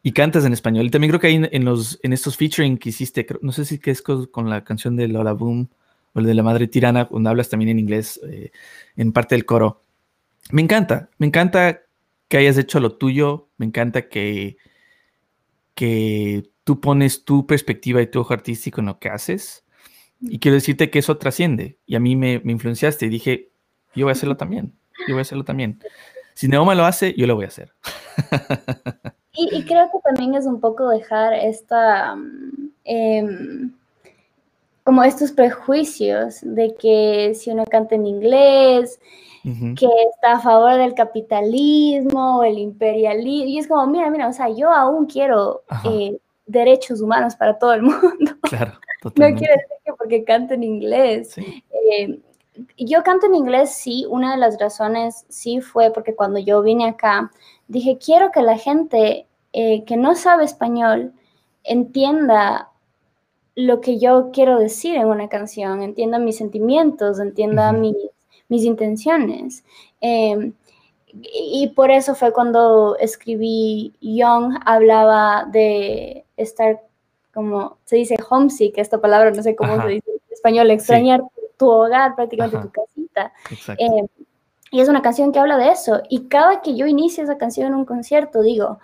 [0.01, 0.86] y cantas en español.
[0.86, 3.79] Y también creo que hay en, los, en estos featuring que hiciste, no sé si
[3.84, 5.69] es con, la canción de Lola Boom
[6.13, 8.51] o el de La Madre Tirana, donde hablas también en inglés eh,
[8.95, 9.84] en parte del coro.
[10.51, 11.81] Me encanta, me encanta
[12.27, 14.57] que hayas hecho lo tuyo, me encanta que,
[15.76, 19.65] que tú pones tu perspectiva y tu ojo artístico en lo que haces.
[20.19, 21.80] Y quiero decirte que eso trasciende.
[21.86, 23.51] Y a mí me, influenciaste y dije,
[23.95, 24.74] yo voy a hacerlo también.
[25.07, 25.80] Yo voy a hacerlo también.
[26.34, 27.74] Si Neoma lo hace, yo lo voy a hacer.
[29.36, 33.74] Y, creo que también es un poco dejar esta, mm, em,
[34.84, 38.99] como estos prejuicios de que si uno canta en inglés,
[39.43, 44.47] que está a favor del capitalismo, el imperialismo, y es como, mira, mira, o sea,
[44.47, 48.31] yo aún quiero eh, derechos humanos para todo el mundo.
[48.41, 49.34] Claro, totalmente.
[49.34, 51.38] No quiere decir que porque canto en inglés.
[51.38, 52.19] Eh,
[52.77, 56.88] yo canto en inglés, sí, una de las razones sí fue porque cuando yo vine
[56.88, 57.31] acá,
[57.67, 61.13] dije, quiero que la gente eh, que no sabe español
[61.63, 62.69] entienda
[63.56, 67.95] lo que yo quiero decir en una canción, entienda mis sentimientos, entienda mis
[68.54, 69.64] mis intenciones.
[69.99, 70.54] Em,
[71.12, 76.82] y por eso fue cuando escribí Young, hablaba de estar
[77.34, 81.24] como, se dice homesick, esta palabra no sé cómo se dice en español, extrañar
[81.58, 83.34] tu hogar, prácticamente tu casita.
[83.78, 84.08] Em,
[84.72, 86.01] y es una canción que habla de eso.
[86.10, 88.80] Y cada que yo inicio esa canción en un concierto, digo,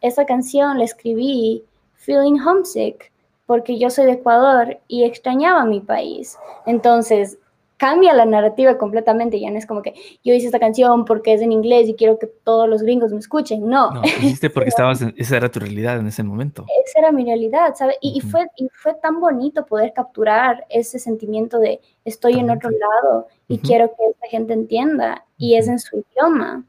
[0.00, 1.64] esa canción la escribí
[1.94, 3.10] feeling homesick,
[3.46, 6.38] porque yo soy de Ecuador y extrañaba mi país.
[6.66, 7.38] Entonces,
[7.76, 9.38] cambia la narrativa completamente.
[9.40, 12.18] Ya no es como que yo hice esta canción porque es en inglés y quiero
[12.18, 13.68] que todos los gringos me escuchen.
[13.68, 13.90] No.
[13.90, 16.64] No, hiciste porque estabas, esa era tu realidad en ese momento.
[16.86, 17.96] Esa era mi realidad, ¿sabes?
[18.00, 23.28] Y, fue, y fue tan bonito poder capturar ese sentimiento de estoy en otro lado
[23.48, 26.64] y quiero que esta gente entienda y es en su idioma.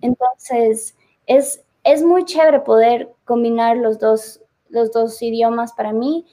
[0.00, 0.96] Entonces,
[1.26, 6.24] es, es muy chévere poder combinar los dos, los dos idiomas para mí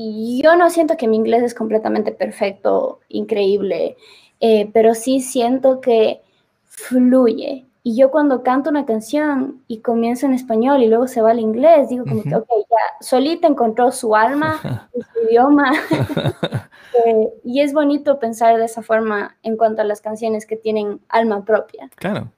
[0.00, 3.96] y yo no siento que mi inglés es completamente perfecto, increíble,
[4.38, 6.20] eh, pero sí siento que
[6.66, 7.66] fluye.
[7.82, 11.40] Y yo cuando canto una canción y comienzo en español y luego se va al
[11.40, 15.72] inglés, digo como que, ok, ya, solita encontró su alma, su idioma.
[17.04, 21.00] Eh, y es bonito pensar de esa forma en cuanto a las canciones que tienen
[21.08, 21.88] alma propia.
[21.94, 22.32] Claro.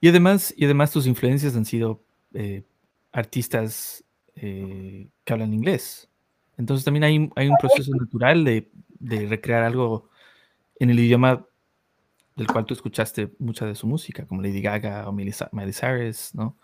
[0.00, 2.00] Y además, y además tus influencias han sido
[2.32, 2.64] eh,
[3.16, 4.04] artistas
[4.34, 6.10] que hablan inglés.
[6.58, 8.68] Entonces también hay, un proceso natural de,
[9.28, 10.10] recrear algo
[10.78, 11.46] en el idioma
[12.34, 16.54] del cual tú escuchaste mucha de su música, como Lady Gaga o Miley Cyrus, ¿no?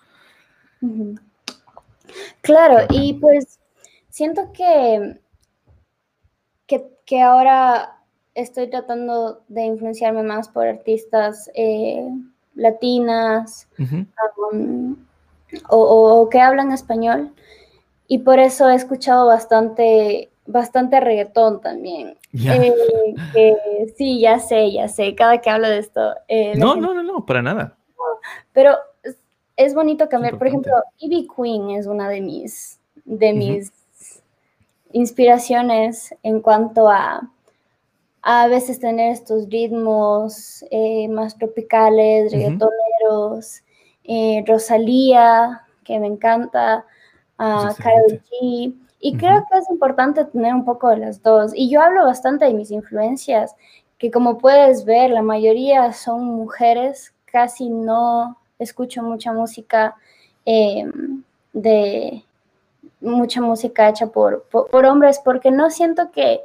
[2.42, 3.58] Claro, y pues
[4.10, 5.18] siento que
[7.04, 7.98] que, ahora
[8.34, 12.08] estoy tratando de influenciarme más por artistas eh,
[12.54, 13.68] latinas
[14.52, 14.96] um,
[15.68, 17.32] o, que hablan español.
[18.08, 22.16] Y por eso he escuchado bastante, bastante reggaetón también.
[22.34, 26.14] Eh, sí, ya sé, ya sé, cada que hablo de esto.
[26.28, 27.76] Eh, no, no, no, no, para nada.
[28.52, 28.76] Pero
[29.56, 30.38] es bonito cambiar.
[30.38, 33.72] Por ejemplo, Ivy Queen es una de mis, de mis
[34.92, 37.30] inspiraciones en cuanto a
[38.22, 43.62] a veces tener estos ritmos eh, más tropicales, reggaetoneros,
[44.04, 46.84] eh, Rosalía, que me encanta,
[47.38, 48.74] a Karol G.
[49.00, 51.52] Y creo que es importante tener un poco de las dos.
[51.54, 53.56] Y yo hablo bastante de mis influencias,
[53.98, 59.96] que como puedes ver, la mayoría son mujeres, casi no escucho mucha música
[60.44, 61.22] em,
[61.52, 62.24] de
[63.00, 66.40] mucha música hecha por, por, hombres, porque no siento que,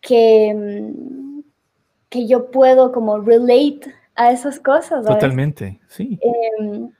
[0.00, 1.40] que, mm,
[2.08, 5.04] que yo puedo como relate a esas cosas.
[5.04, 6.18] Totalmente, sí.
[6.22, 6.90] Em,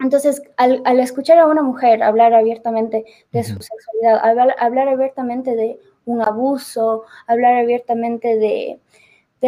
[0.00, 6.20] entonces, al, escuchar a una mujer hablar abiertamente de su sexualidad, hablar, abiertamente de un
[6.20, 8.80] abuso, hablar abiertamente de,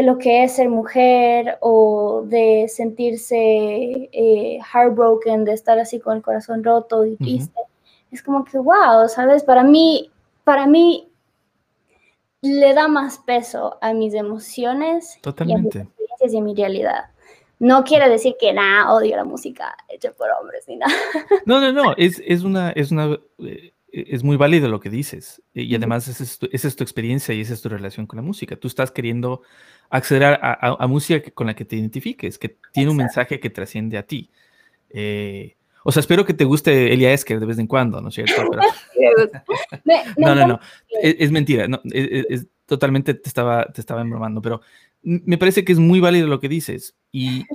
[0.02, 6.22] lo que es ser mujer o de sentirse eh, heartbroken, de estar así con el
[6.22, 7.60] corazón roto y triste,
[8.10, 9.42] es como que, wow, ¿sabes?
[9.42, 10.10] Para mí,
[10.44, 11.10] para mí
[12.42, 15.78] le da más peso a mis emociones Totalmente.
[15.78, 17.04] y a mis experiencias y a mi realidad.
[17.58, 20.92] No quiere decir que nada, odio la música hecha por hombres ni nada.
[21.46, 25.42] No, no, no, es, es una, es una, eh, es muy válido lo que dices.
[25.54, 28.22] Y además esa es, tu, es, tu, experiencia y esa es tu relación con la
[28.22, 28.56] música.
[28.56, 29.42] Tú estás queriendo
[29.88, 34.02] acceder a, música con la que te identifiques, que tiene un mensaje que trasciende a
[34.02, 34.30] ti.
[34.90, 38.14] Eh, o sea, espero que te guste Elia Esker de vez en cuando, ¿no es
[38.14, 38.42] cierto?
[40.16, 40.60] no, no, no.
[41.00, 41.68] Es, mentira.
[41.68, 44.60] No, es, totalmente te estaba, te estaba embromando, pero
[45.02, 46.96] me parece que es muy válido lo que dices.
[47.12, 47.46] Y,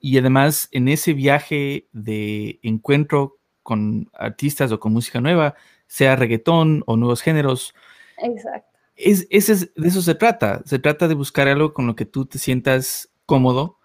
[0.00, 5.54] y, además, en ese viaje de encuentro con artistas o con música nueva,
[5.86, 7.74] sea reggaetón o nuevos géneros.
[8.18, 8.78] Exacto.
[8.96, 10.62] Es, es, de eso se trata.
[10.66, 13.78] Se trata de buscar algo con lo que tú te sientas cómodo,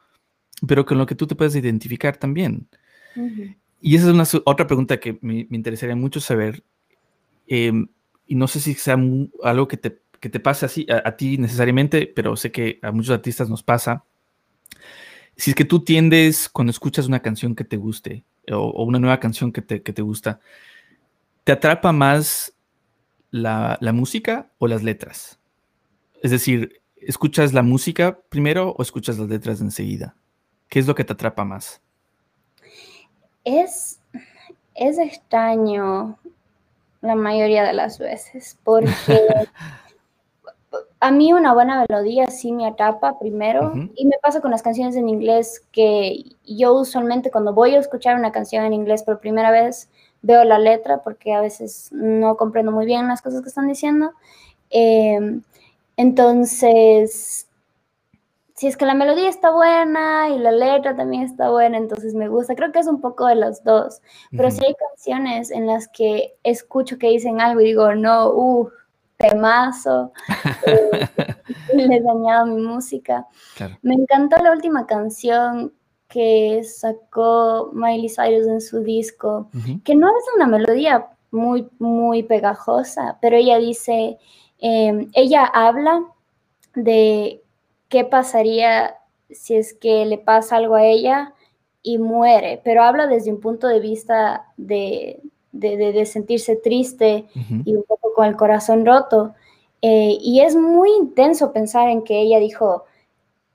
[0.67, 2.67] pero con lo que tú te puedas identificar también.
[3.79, 6.63] Y esa es una, otra pregunta que me, interesaría mucho saber.
[7.47, 7.87] Em,
[8.27, 8.97] y no sé si sea
[9.43, 13.11] algo que te, que te pase así a, ti necesariamente, pero sé que a muchos
[13.11, 14.05] artistas nos pasa.
[15.35, 19.19] Si es que tú tiendes, cuando escuchas una canción que te guste o, una nueva
[19.19, 20.39] canción que te, que te, gusta,
[21.43, 22.55] ¿te atrapa más
[23.29, 25.37] la, la música o las letras?
[26.23, 30.15] Es decir, ¿escuchas la música primero o escuchas las letras enseguida?
[30.69, 31.83] ¿Qué es lo que te atrapa más?
[33.43, 33.99] Es,
[34.73, 36.17] es extraño
[37.01, 38.89] la mayoría de las veces, porque
[40.99, 44.95] a mí una buena melodía sí me atrapa primero y me pasa con las canciones
[44.95, 49.51] en inglés que yo usualmente cuando voy a escuchar una canción en inglés por primera
[49.51, 49.89] vez
[50.21, 54.13] veo la letra porque a veces no comprendo muy bien las cosas que están diciendo.
[54.69, 55.43] Em,
[55.97, 57.47] entonces,
[58.55, 62.29] si es que la melodía está buena y la letra también está buena, entonces me
[62.29, 62.55] gusta.
[62.55, 64.01] Creo que es un poco de las dos.
[64.31, 68.73] Pero si hay canciones en las que escucho que dicen algo y digo, no, uff,
[69.17, 70.11] temazo,
[70.65, 71.07] eh,
[71.73, 73.27] le he dañado mi música.
[73.81, 75.73] Me encantó la última canción
[76.07, 79.49] que sacó Miley Cyrus en su disco,
[79.83, 84.17] que no es una melodía muy, muy pegajosa, pero ella dice,
[84.59, 86.05] em, ella habla
[86.75, 87.43] de
[87.89, 88.95] qué pasaría
[89.29, 91.33] si es que le pasa algo a ella
[91.81, 95.21] y muere, pero habla desde un punto de vista de,
[96.05, 97.25] sentirse triste
[97.65, 99.33] y un poco con el corazón roto.
[99.81, 102.85] Eh, y es muy intenso pensar en que ella dijo,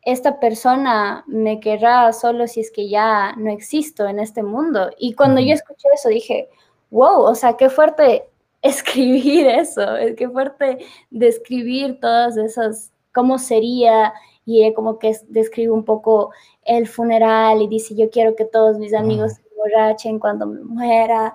[0.02, 4.90] esta persona me querrá solo si es que ya no existo en este mundo.
[4.98, 6.48] Y cuando yo escuché eso dije,
[6.90, 8.24] wow, o sea, qué fuerte
[8.62, 9.82] escribir eso,
[10.16, 10.78] qué fuerte
[11.10, 14.12] describir todas esas cómo sería
[14.44, 16.30] y como que describe un poco
[16.64, 21.34] el funeral y dice yo quiero que todos mis amigos emborrachen cuando me muera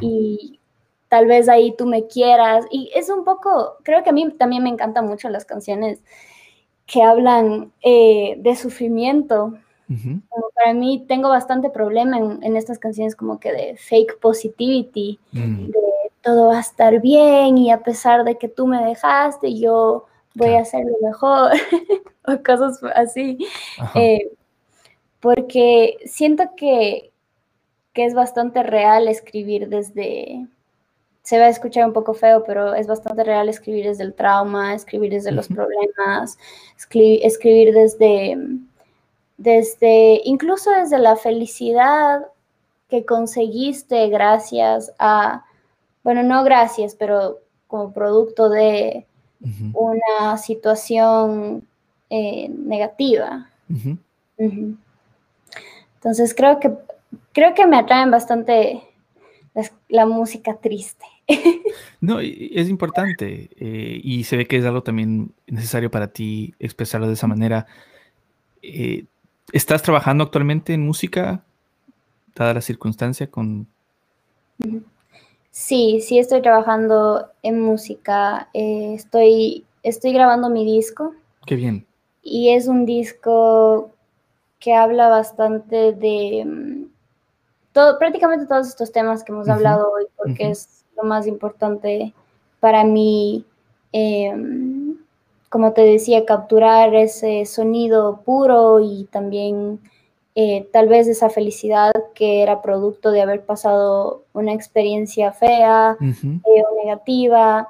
[0.00, 0.58] y
[1.08, 4.62] tal vez ahí tú me quieras y es un poco, creo que a mí también
[4.62, 6.02] me encantan mucho las canciones
[6.86, 9.54] que hablan eh, de sufrimiento.
[10.54, 15.66] para mí tengo bastante problema en, estas canciones como que de fake positivity, mm.
[15.66, 15.78] de
[16.22, 20.54] todo va a estar bien y a pesar de que tú me dejaste, yo voy
[20.54, 21.52] a hacerlo mejor
[22.26, 23.38] o cosas así.
[23.94, 24.30] Eh,
[25.20, 27.10] porque siento que,
[28.04, 30.46] es bastante real escribir desde,
[31.22, 34.74] se va a escuchar un poco feo, pero es bastante real escribir desde el trauma,
[34.74, 36.38] escribir desde los problemas,
[36.76, 38.36] escribir desde,
[39.36, 42.26] desde, incluso desde la felicidad
[42.88, 45.44] que conseguiste gracias a,
[46.04, 49.06] bueno, no gracias, pero como producto de
[49.74, 51.66] una situación
[52.10, 53.50] eh, negativa.
[55.96, 56.72] Entonces creo que,
[57.36, 58.82] creo que me atraen bastante
[59.90, 61.04] la música triste.
[62.00, 67.08] No, es importante eh, y se ve que es algo también necesario para ti expresarlo
[67.08, 67.66] de esa manera.
[68.62, 69.06] Eh,
[69.52, 71.42] ¿Estás trabajando actualmente en música,
[72.34, 73.66] dada la circunstancia con...
[75.50, 78.50] Sí, sí estoy trabajando en música.
[78.54, 81.14] Eh, estoy, estoy grabando mi disco.
[81.44, 81.86] Qué bien.
[82.22, 83.90] Y es un disco
[84.60, 86.95] que habla bastante de mm,
[87.76, 92.14] todo, prácticamente todos estos temas que hemos hablado hoy, porque es lo más importante
[92.58, 93.44] para mí,
[93.92, 94.96] em,
[95.50, 99.78] como te decía, capturar ese sonido puro y también
[100.34, 106.62] eh, tal vez esa felicidad que era producto de haber pasado una experiencia fea eh,
[106.70, 107.68] o negativa,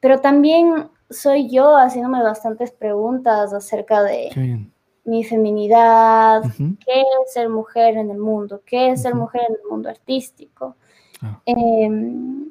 [0.00, 4.68] pero también soy yo haciéndome bastantes preguntas acerca de
[5.08, 9.70] mi feminidad, qué es ser mujer en el mundo, qué es ser mujer en el
[9.70, 10.76] mundo artístico.
[11.22, 11.40] Ah.
[11.46, 12.50] Em,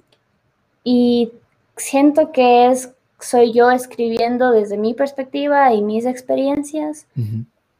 [0.83, 1.31] y
[1.75, 7.07] siento que es, soy yo escribiendo desde mi perspectiva y mis experiencias,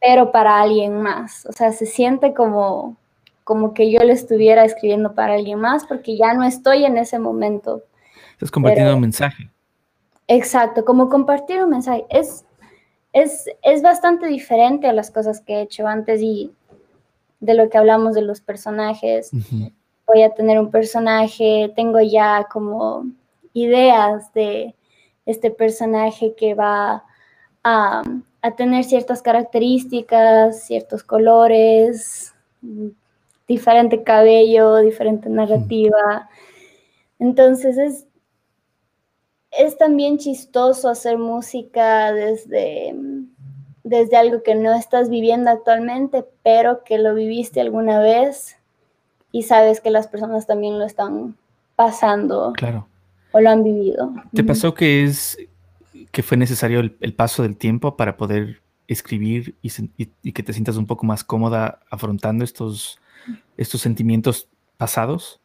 [0.00, 1.46] pero para alguien más.
[1.46, 2.96] O sea, se siente como,
[3.44, 7.18] como que yo le estuviera escribiendo para alguien más porque ya no estoy en ese
[7.18, 7.82] momento.
[8.32, 9.50] Estás compartiendo un mensaje.
[10.28, 12.04] Exacto, como compartir un mensaje.
[12.10, 12.44] Es,
[13.22, 16.52] es, bastante diferente a las cosas que he hecho antes y
[17.40, 19.30] de lo que hablamos de los personajes.
[20.06, 23.06] Voy a tener un personaje, tengo ya como
[23.52, 24.74] ideas de
[25.26, 27.04] este personaje que va
[27.62, 28.02] a,
[28.56, 32.32] tener ciertas características, ciertos colores,
[33.46, 36.28] diferente cabello, diferente narrativa.
[37.18, 38.06] Entonces es,
[39.50, 42.94] es también chistoso hacer música desde,
[43.82, 48.56] desde algo que no estás viviendo actualmente, pero que lo viviste alguna vez
[49.32, 51.36] y sabes que las personas también lo están
[51.76, 52.52] pasando.
[52.54, 52.88] Claro.
[53.32, 54.12] O lo han vivido.
[54.32, 55.38] ¿Te pasó que es
[56.10, 60.86] que fue necesario el, paso del tiempo para poder escribir y, que te sientas un
[60.86, 62.98] poco más cómoda afrontando estos,
[63.56, 65.40] estos sentimientos pasados?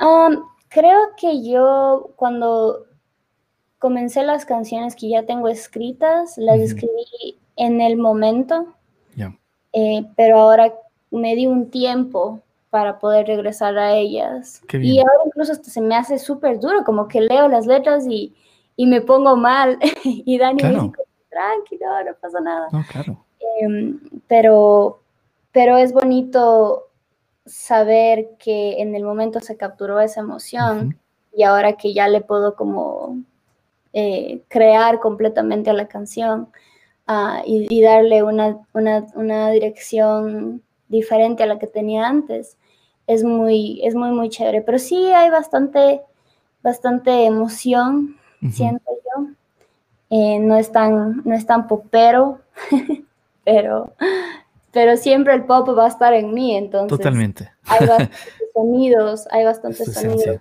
[0.00, 0.44] Um,
[0.74, 2.86] Creo que yo cuando
[3.78, 8.74] comencé las canciones que ya tengo escritas, las escribí en el momento,
[9.72, 10.74] eh, pero ahora
[11.12, 14.62] me di un tiempo para poder regresar a ellas.
[14.72, 18.34] Y ahora incluso hasta se me hace súper duro, como que leo las letras y,
[18.76, 19.78] me pongo mal.
[20.04, 20.92] y Dani me dice,
[21.30, 22.68] tranquilo, no pasa nada.
[22.72, 23.24] No, claro.
[23.60, 24.98] Em, pero,
[25.52, 26.88] pero es bonito
[27.46, 30.98] saber que en el momento se capturó esa emoción
[31.36, 33.18] y ahora que ya le puedo como
[33.92, 36.48] eh, crear completamente a la canción
[37.06, 42.56] ah, y, darle una, dirección diferente a la que tenía antes,
[43.06, 44.62] es muy, es muy, muy chévere.
[44.62, 46.00] Pero sí hay bastante,
[46.62, 48.16] bastante emoción,
[48.50, 49.26] siento yo.
[50.10, 52.40] Eh, no, es tan, no es tan popero,
[53.44, 53.92] pero
[54.74, 56.98] pero siempre el pop va a estar en mí, entonces.
[56.98, 57.50] Totalmente.
[57.62, 58.18] Hay bastantes
[58.52, 60.40] sonidos, hay bastantes sonidos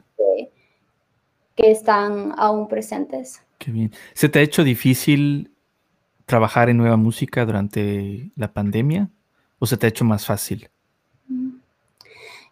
[1.56, 3.42] que, están aún presentes.
[3.60, 3.92] Qué bien.
[4.16, 5.52] ¿Se te ha hecho difícil
[6.26, 9.10] trabajar en nueva música durante la pandemia
[9.60, 10.70] o se te ha hecho más fácil?
[11.28, 11.52] Mm.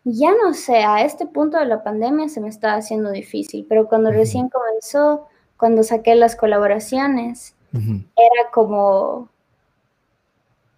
[0.03, 3.88] Ya no sé, a este punto de la pandemia se me está haciendo difícil, pero
[3.88, 5.27] cuando recién comenzó,
[5.57, 9.29] cuando saqué las colaboraciones, era como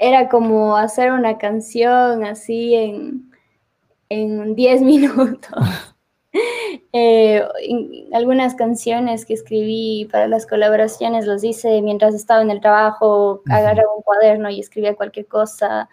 [0.03, 3.31] era como hacer una canción así en,
[4.09, 5.93] en 10 minutos.
[6.91, 7.41] Eh,
[8.11, 13.95] algunas canciones que escribí para las colaboraciones los hice mientras estaba en el trabajo, agarraba
[13.95, 15.89] un cuaderno y escribía cualquier cosa.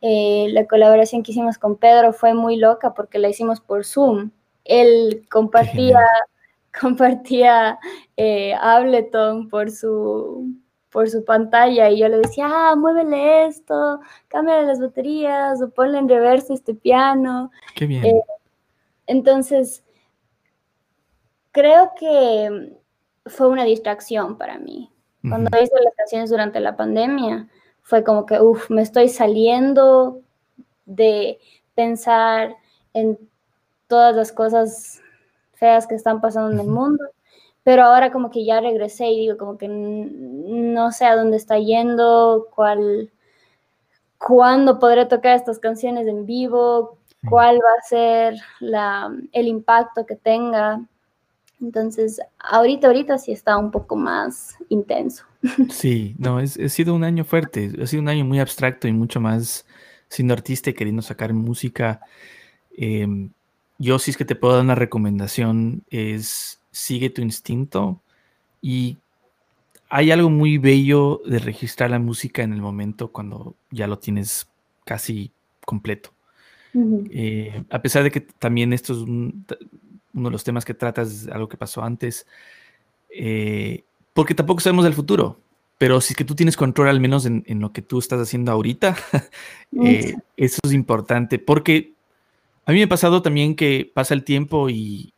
[0.00, 4.32] Eh, la colaboración que hicimos con Pedro fue muy loca porque la hicimos por Zoom.
[4.64, 6.00] Él compartía,
[6.80, 7.78] compartía
[8.16, 10.52] eh, Ableton por su,
[10.92, 15.98] por su pantalla y yo le decía, ah, muévele esto, cámbiale las baterías o ponle
[15.98, 17.50] en reverso este piano.
[17.74, 18.04] Qué bien.
[18.04, 18.22] Eh,
[19.06, 19.82] entonces,
[21.50, 22.76] creo que
[23.26, 24.90] fue una distracción para mí.
[25.28, 27.48] Cuando hice las canciones durante la pandemia,
[27.82, 30.20] fue como que, uff, me estoy saliendo
[30.84, 31.38] de
[31.76, 32.56] pensar
[32.92, 33.16] en
[33.86, 35.00] todas las cosas
[35.52, 37.04] feas que están pasando en el mundo,
[37.64, 41.58] pero ahora como que ya regresé y digo como que no sé a dónde está
[41.58, 43.10] yendo, cuál,
[44.18, 46.98] cuándo podré tocar estas canciones en vivo,
[47.28, 50.80] cuál va a ser la, el impacto que tenga.
[51.60, 55.24] Entonces, ahorita, ahorita sí está un poco más intenso.
[55.70, 58.92] Sí, no, es, ha sido un año fuerte, ha sido un año muy abstracto y
[58.92, 59.66] mucho más
[60.08, 62.00] siendo artista y queriendo sacar música.
[62.76, 63.30] Em,
[63.78, 68.00] yo sí es que te puedo dar una recomendación, es sigue tu instinto
[68.60, 68.98] y
[69.88, 74.48] hay algo muy bello de registrar la música en el momento cuando ya lo tienes
[74.84, 75.30] casi
[75.64, 76.10] completo.
[77.10, 79.44] Eh, a pesar de que también esto es uno
[80.14, 82.26] de los temas que tratas, algo que pasó antes,
[83.10, 85.38] eh, porque tampoco sabemos del futuro,
[85.76, 88.52] pero si es que tú tienes control al menos en, lo que tú estás haciendo
[88.52, 88.96] ahorita,
[89.84, 91.92] eh, eso es importante, porque
[92.64, 95.12] a mí me ha pasado también que pasa el tiempo y,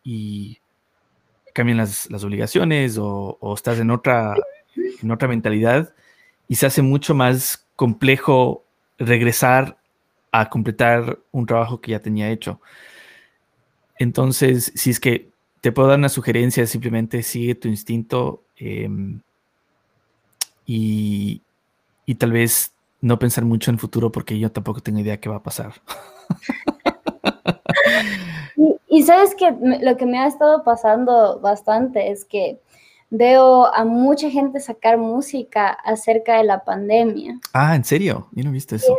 [1.54, 4.34] cambian las, obligaciones o, estás en otra,
[4.76, 5.94] en otra mentalidad
[6.48, 8.64] y se hace mucho más complejo
[8.98, 9.78] regresar
[10.32, 12.60] a completar un trabajo que ya tenía hecho.
[13.98, 15.30] Entonces, si es que
[15.60, 19.20] te puedo dar una sugerencia, simplemente sigue tu instinto em,
[20.66, 21.40] y,
[22.18, 25.36] tal vez no pensar mucho en el futuro porque yo tampoco tengo idea qué va
[25.36, 25.74] a pasar.
[28.88, 32.60] y, sabes que lo que me ha estado pasando bastante es que
[33.10, 37.38] veo a mucha gente sacar música acerca de la pandemia.
[37.52, 38.28] Ah, ¿en serio?
[38.32, 38.96] Yo no he visto eso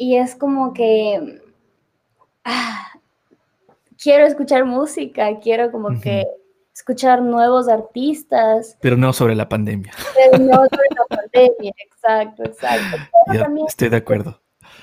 [0.00, 1.42] y es como que
[2.42, 2.86] ah,
[4.02, 6.26] quiero escuchar música, quiero como que
[6.74, 8.78] escuchar nuevos artistas.
[8.80, 9.92] Pero no sobre la pandemia.
[10.14, 12.96] Pero no sobre la pandemia, exacto, exacto.
[13.68, 14.40] estoy de acuerdo.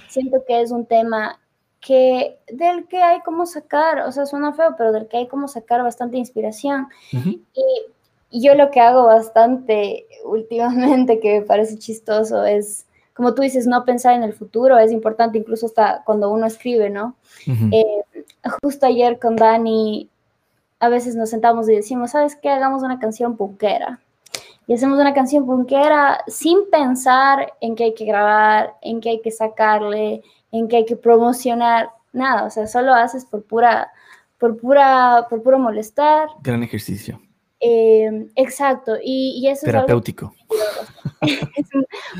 [0.08, 1.40] Siento que es un tema
[1.80, 5.48] que del que hay como sacar, o sea, suena feo, pero del que hay como
[5.48, 6.88] sacar bastante inspiración.
[7.12, 7.42] y,
[8.30, 13.66] y yo lo que hago bastante últimamente, que me parece chistoso, es como tú dices,
[13.66, 17.16] no pensar en el futuro es importante, incluso hasta cuando uno escribe, ¿no?
[17.48, 18.04] Eh,
[18.62, 20.08] justo ayer con Dani,
[20.80, 22.50] a veces nos sentamos y decimos, ¿sabes qué?
[22.50, 24.00] Hagamos una canción punkera.
[24.68, 29.22] Y hacemos una canción punkera sin pensar en qué hay que grabar, en qué hay
[29.22, 30.22] que sacarle,
[30.52, 33.92] en qué hay que promocionar, nada, o sea, solo haces por pura,
[34.38, 36.30] por pura, por puro molestar.
[36.42, 37.22] Gran ejercicio.
[37.60, 40.34] Eh, exacto, y, y eso terapéutico.
[41.22, 41.68] Es,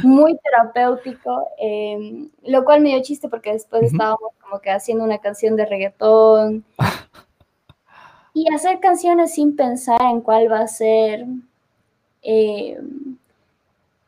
[0.04, 5.20] muy terapéutico, em, lo cual me dio chiste porque después estábamos como que haciendo una
[5.20, 6.66] canción de reggaetón.
[8.34, 11.26] y hacer canciones sin pensar en cuál va a ser,
[12.22, 13.18] em,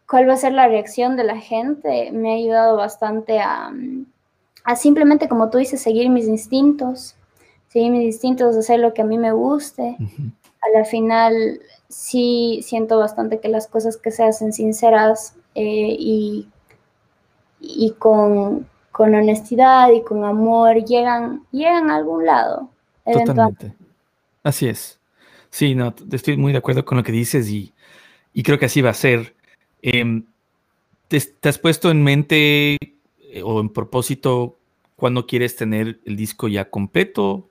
[0.10, 3.72] cuál va a ser la reacción de la gente, me ha ayudado bastante a,
[4.64, 7.16] a simplemente, como tú dices, seguir mis instintos,
[7.68, 9.98] seguir mis instintos, hacer lo que a mí me guste
[10.62, 16.48] a la final sí siento bastante que las cosas que se hacen sinceras eh, y,
[17.60, 22.70] y con, honestidad y con amor llegan, llegan a algún lado.
[23.06, 23.74] Totalmente.
[24.44, 25.00] Así es.
[25.50, 27.74] Sí, no, estoy muy de acuerdo con lo que dices y,
[28.44, 29.36] creo que así va a ser.
[29.82, 30.26] Em,
[31.08, 34.58] ¿te, has puesto en mente eh, o en propósito
[34.96, 37.48] cuando quieres tener el disco ya completo?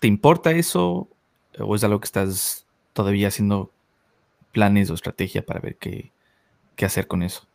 [0.00, 1.08] ¿Te importa eso?
[1.58, 3.70] ¿O es algo que estás todavía haciendo
[4.52, 6.10] planes o estrategia para ver qué,
[6.84, 7.46] hacer con eso?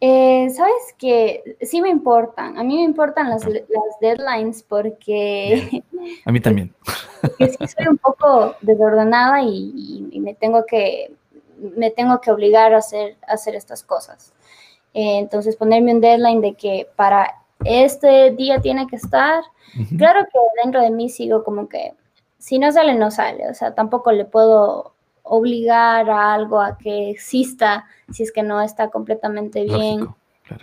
[0.00, 2.58] Eh, Sabes que sí me importan.
[2.58, 3.46] A mí me importan las,
[4.00, 5.82] deadlines porque.
[6.24, 6.74] A mí también.
[7.20, 11.12] porque sí soy un poco desordenada y, me tengo que
[11.76, 14.32] me tengo que obligar a hacer, hacer estas cosas.
[14.92, 19.42] Eh, entonces, ponerme un deadline de que para este día tiene que estar.
[19.98, 21.94] Claro que dentro de mí sigo como que
[22.38, 23.48] si no sale, no sale.
[23.48, 28.60] O sea, tampoco le puedo obligar a algo a que exista si es que no
[28.60, 30.08] está completamente bien.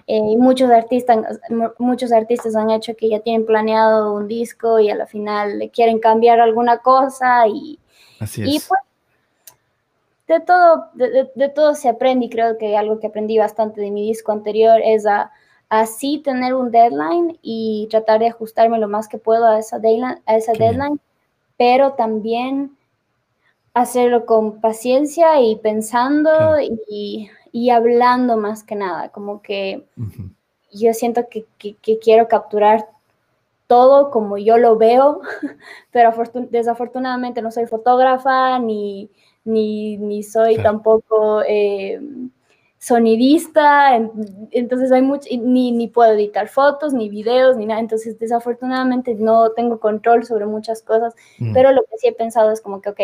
[0.06, 1.40] Eh, y muchos artistas,
[1.80, 5.72] muchos artistas han hecho que ya tienen planeado un disco y a la final le
[5.72, 7.80] quieren cambiar alguna cosa y,
[8.20, 8.68] Así es.
[8.68, 8.80] pues
[10.32, 14.08] de todo, de, todo se aprende y creo que algo que aprendí bastante de mi
[14.08, 15.32] disco anterior es a
[15.70, 20.22] así tener un deadline y tratar de ajustarme lo más que puedo a esa deadline,
[20.26, 21.00] a esa deadline
[21.62, 22.76] pero también
[23.76, 26.58] hacerlo con paciencia y pensando
[26.90, 27.30] y,
[27.70, 29.86] hablando más que nada, como que
[30.72, 31.46] yo siento que,
[32.00, 32.90] quiero capturar
[33.68, 35.22] todo como yo lo veo,
[35.92, 36.12] pero
[36.50, 39.10] desafortunadamente no soy fotógrafa ni,
[39.46, 41.42] ni, soy tampoco...
[41.48, 42.00] Eh,
[42.82, 43.96] sonidista,
[44.50, 49.52] entonces hay mucho, ni, ni puedo editar fotos, ni videos, ni nada, entonces desafortunadamente no
[49.52, 51.54] tengo control sobre muchas cosas, mm.
[51.54, 53.00] pero lo que sí he pensado es como que, ok,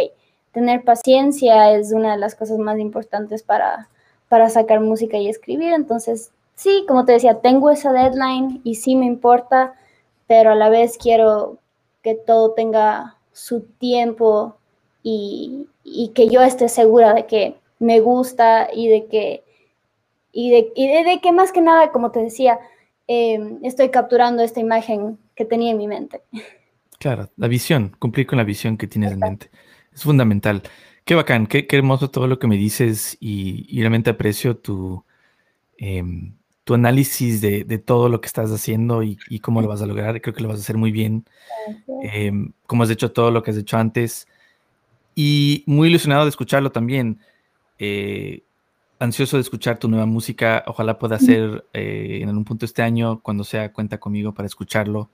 [0.52, 3.88] tener paciencia es una de las cosas más importantes para,
[4.30, 8.96] para sacar música y escribir, entonces sí, como te decía, tengo esa deadline y sí
[8.96, 9.76] me importa,
[10.26, 11.60] pero a la vez quiero
[12.02, 14.57] que todo tenga su tiempo
[15.10, 19.44] y, y que yo esté segura de que me gusta y de que
[20.34, 22.60] y de, que más que nada, como te decía,
[23.08, 26.22] em, estoy capturando esta imagen que tenía en mi mente.
[27.00, 29.50] Claro, la visión, cumplir con la visión que tienes en mente.
[29.94, 30.62] Es fundamental.
[31.06, 35.04] Qué bacán, qué, hermoso todo lo que me dices y, realmente aprecio tu,
[35.78, 40.22] em, tu análisis de, todo lo que estás haciendo y, cómo lo vas a lograr.
[40.22, 41.26] Creo que lo vas a hacer muy bien.
[42.04, 42.32] Eh,
[42.68, 44.28] como has hecho todo lo que has hecho antes.
[45.20, 47.18] Y muy ilusionado de escucharlo también.
[47.80, 48.44] Eh,
[49.00, 50.64] ansioso de escuchar tu nueva música.
[50.68, 55.10] Ojalá pueda ser eh, en algún punto este año, cuando sea, cuenta conmigo para escucharlo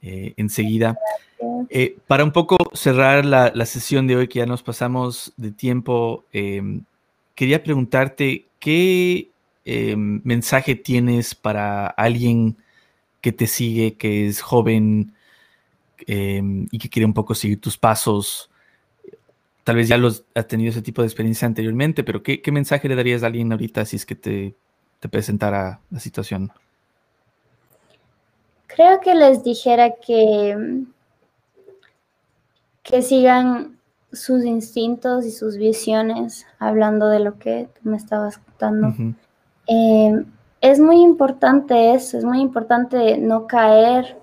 [0.00, 0.96] eh, enseguida.
[2.06, 6.82] Para un poco cerrar la, sesión de hoy, que ya nos pasamos de tiempo, em,
[7.34, 9.28] quería preguntarte qué
[9.66, 12.56] em, mensaje tienes para alguien
[13.20, 15.12] que te sigue, que es joven
[16.06, 18.48] em, y que quiere un poco seguir tus pasos
[19.64, 22.94] tal vez ya los has tenido ese tipo de experiencia anteriormente, pero ¿qué, mensaje le
[22.94, 24.54] darías a alguien ahorita si es que te,
[25.10, 26.50] presentara la situación?
[28.66, 30.84] Creo que les dijera que,
[32.82, 33.78] que sigan
[34.12, 38.94] sus instintos y sus visiones, hablando de lo que tú me estabas contando.
[39.66, 40.24] Eh,
[40.60, 44.16] es muy importante eso, es muy importante no caer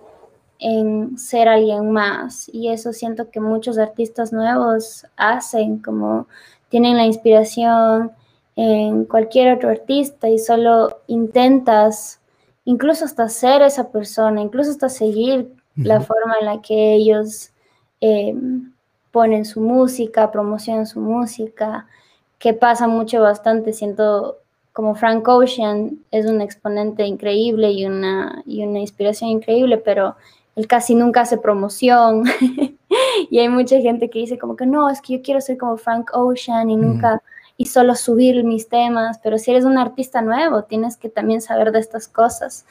[0.61, 2.49] en ser alguien más.
[2.53, 6.27] Y eso siento que muchos artistas nuevos hacen, como
[6.69, 8.11] tienen la inspiración
[8.55, 12.19] en cualquier otro artista y solo intentas
[12.63, 17.51] incluso hasta ser esa persona, incluso hasta seguir la forma en la que ellos
[18.01, 18.71] em,
[19.11, 21.87] ponen su música, promocionan su música,
[22.37, 24.37] que pasa mucho bastante, siento
[24.73, 30.15] como Frank Ocean es un exponente increíble y una, y una inspiración increíble, pero
[30.61, 32.23] él casi nunca hace promoción.
[33.29, 35.77] y hay mucha gente que dice como que no, es que yo quiero ser como
[35.77, 37.21] Frank Ocean y nunca,
[37.57, 41.71] y solo subir mis temas, pero si eres un artista nuevo, tienes que también saber
[41.71, 42.65] de estas cosas.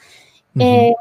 [0.57, 0.93] Eh,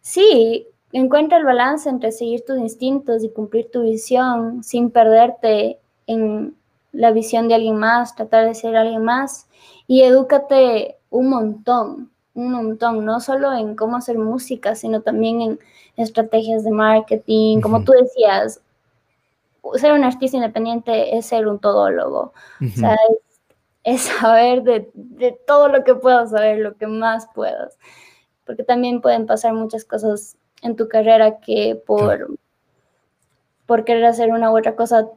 [0.00, 6.54] sí, encuentra el balance entre seguir tus instintos y cumplir tu visión sin perderte en
[6.92, 9.48] la visión de alguien más, tratar de ser alguien más
[9.86, 15.58] y edúcate un montón un montón, no solo en cómo hacer música, sino también en
[15.96, 17.60] estrategias de marketing.
[17.62, 18.60] Como tú decías,
[19.74, 22.34] ser un artista independiente es ser un todólogo.
[22.60, 22.96] O sea,
[23.84, 27.78] es, saber de, todo lo que puedas saber, lo que más puedas.
[28.44, 32.36] Porque también pueden pasar muchas cosas en tu carrera que por,
[33.64, 35.08] por querer hacer una u otra cosa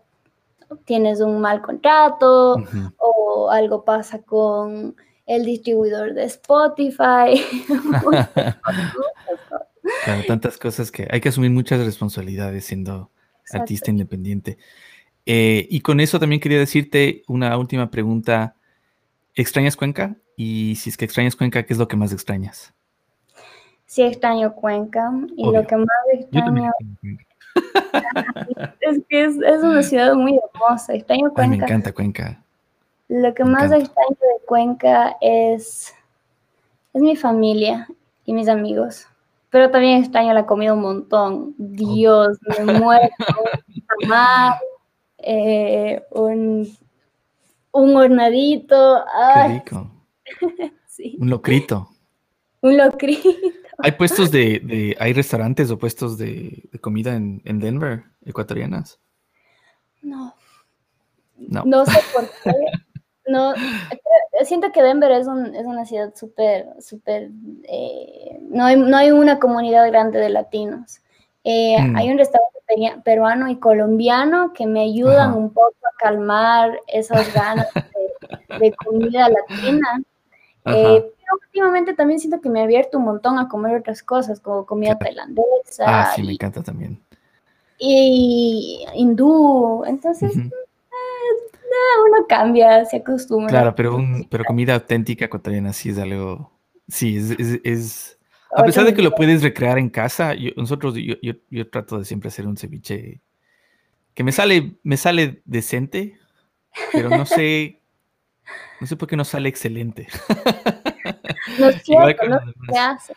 [0.85, 2.55] tienes un mal contrato
[2.97, 4.95] o algo pasa con
[5.29, 7.45] el distribuidor de Spotify.
[10.27, 13.11] tantas cosas que hay que asumir muchas responsabilidades siendo
[13.53, 14.57] artista independiente.
[15.27, 18.55] Eh, y con eso también quería decirte una última pregunta.
[19.35, 20.15] ¿Extrañas Cuenca?
[20.35, 22.73] Y si es que extrañas Cuenca, ¿qué es lo que más extrañas?
[23.85, 25.11] Sí, extraño Cuenca.
[25.37, 26.71] Y lo que más extraño.
[28.81, 30.95] es que es, una ciudad muy hermosa.
[30.95, 31.55] Extraño Cuenca.
[31.55, 32.43] me encanta Cuenca.
[33.09, 35.93] Lo que más extraño de Cuenca es,
[36.93, 37.87] es mi familia
[38.23, 39.07] y mis amigos.
[39.49, 41.55] Pero también extraño la comida un montón.
[41.57, 43.09] Dios, me muero.
[45.17, 46.77] eh, un,
[47.71, 49.03] un hornadito.
[49.33, 49.91] Qué rico.
[51.17, 51.89] Un locrito.
[52.61, 53.29] Un locrito.
[53.77, 58.99] ¿Hay puestos de, hay restaurantes o puestos de, comida en, en, Denver, ecuatorianas?
[60.01, 60.35] No.
[61.37, 61.63] No.
[61.63, 62.51] No sé por qué.
[63.29, 63.53] No,
[64.43, 67.29] siento que Denver es, una ciudad súper, súper,
[67.63, 71.01] eh, no, hay, no hay una comunidad grande de latinos.
[71.43, 71.95] Eh, mm.
[71.95, 77.67] Hay un restaurante peruano y colombiano que me ayudan un poco a calmar esas ganas
[78.59, 80.01] de, comida latina.
[80.65, 84.39] Eh, pero últimamente también siento que me he abierto un montón a comer otras cosas,
[84.39, 85.85] como comida tailandesa.
[85.85, 87.01] Ah, sí, me encanta también.
[87.79, 89.83] Y hindú.
[89.85, 90.33] Entonces,
[92.05, 93.49] uno cambia, se acostumbra.
[93.49, 96.51] Claro, pero, un, pero comida auténtica ecuatoriana sí es algo,
[96.87, 97.17] sí,
[97.63, 98.19] es,
[98.51, 102.29] a pesar de que lo puedes recrear en casa, nosotros, yo, yo, trato de siempre
[102.29, 103.21] hacer un ceviche
[104.13, 106.17] que me sale, me sale decente,
[106.91, 107.79] pero no sé
[108.79, 110.07] No sé por qué no sale excelente.
[111.59, 112.39] No es cierto, no
[112.69, 113.13] se hace.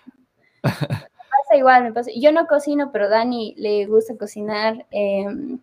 [0.63, 2.11] Me pasa igual, me pasa.
[2.15, 4.87] Yo no cocino, pero Dani le gusta cocinar.
[4.91, 5.59] Em,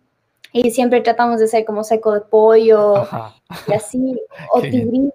[0.52, 3.06] y siempre tratamos de hacer como seco de pollo
[3.68, 4.20] y así,
[4.52, 5.12] o tigrillo,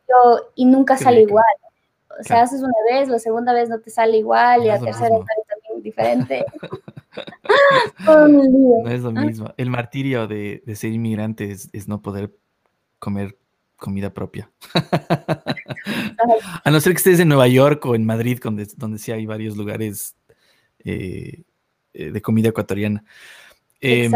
[0.55, 1.45] y nunca sale igual.
[2.19, 5.09] O sea, haces una vez, la segunda vez no te sale igual, y la tercera
[5.09, 6.45] sale también diferente.
[8.05, 9.53] no es lo mismo.
[9.57, 12.35] El martirio de, ser inmigrante es, no poder
[12.99, 13.37] comer
[13.75, 14.49] comida propia.
[16.63, 19.25] A no ser que estés en Nueva York o en Madrid, donde, donde sí hay
[19.25, 20.15] varios lugares
[20.83, 21.43] eh,
[21.93, 23.03] eh, de comida ecuatoriana.
[23.81, 24.11] Em,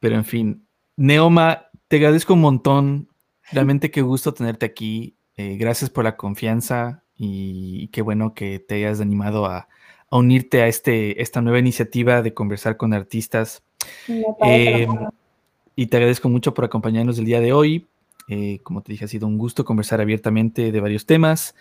[0.00, 0.66] pero en fin,
[0.96, 3.08] Neoma, te agradezco un montón.
[3.50, 5.16] Realmente qué gusto tenerte aquí.
[5.36, 9.68] Eh, gracias por la confianza y qué bueno que te hayas animado a,
[10.10, 13.62] unirte a este, esta nueva iniciativa de conversar con artistas.
[14.40, 14.90] Em,
[15.76, 17.86] y te agradezco mucho por acompañarnos el día de hoy.
[18.28, 21.54] Eh, como te dije, ha sido un gusto conversar abiertamente de varios temas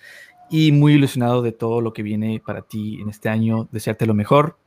[0.50, 3.68] y muy ilusionado de todo lo que viene para ti en este año.
[3.72, 4.58] Desearte lo mejor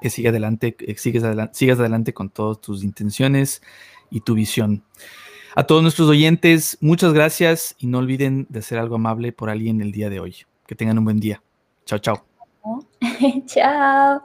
[0.00, 3.62] que siga adelante, eh, sigas adelante, sigas adelante con todas tus intenciones
[4.10, 4.84] y tu visión.
[5.54, 9.82] A todos nuestros oyentes, muchas gracias y no olviden de hacer algo amable por alguien
[9.82, 10.36] el día de hoy.
[10.66, 11.42] Que tengan un buen día.
[11.84, 12.24] Chao, chao.
[13.46, 14.22] chao.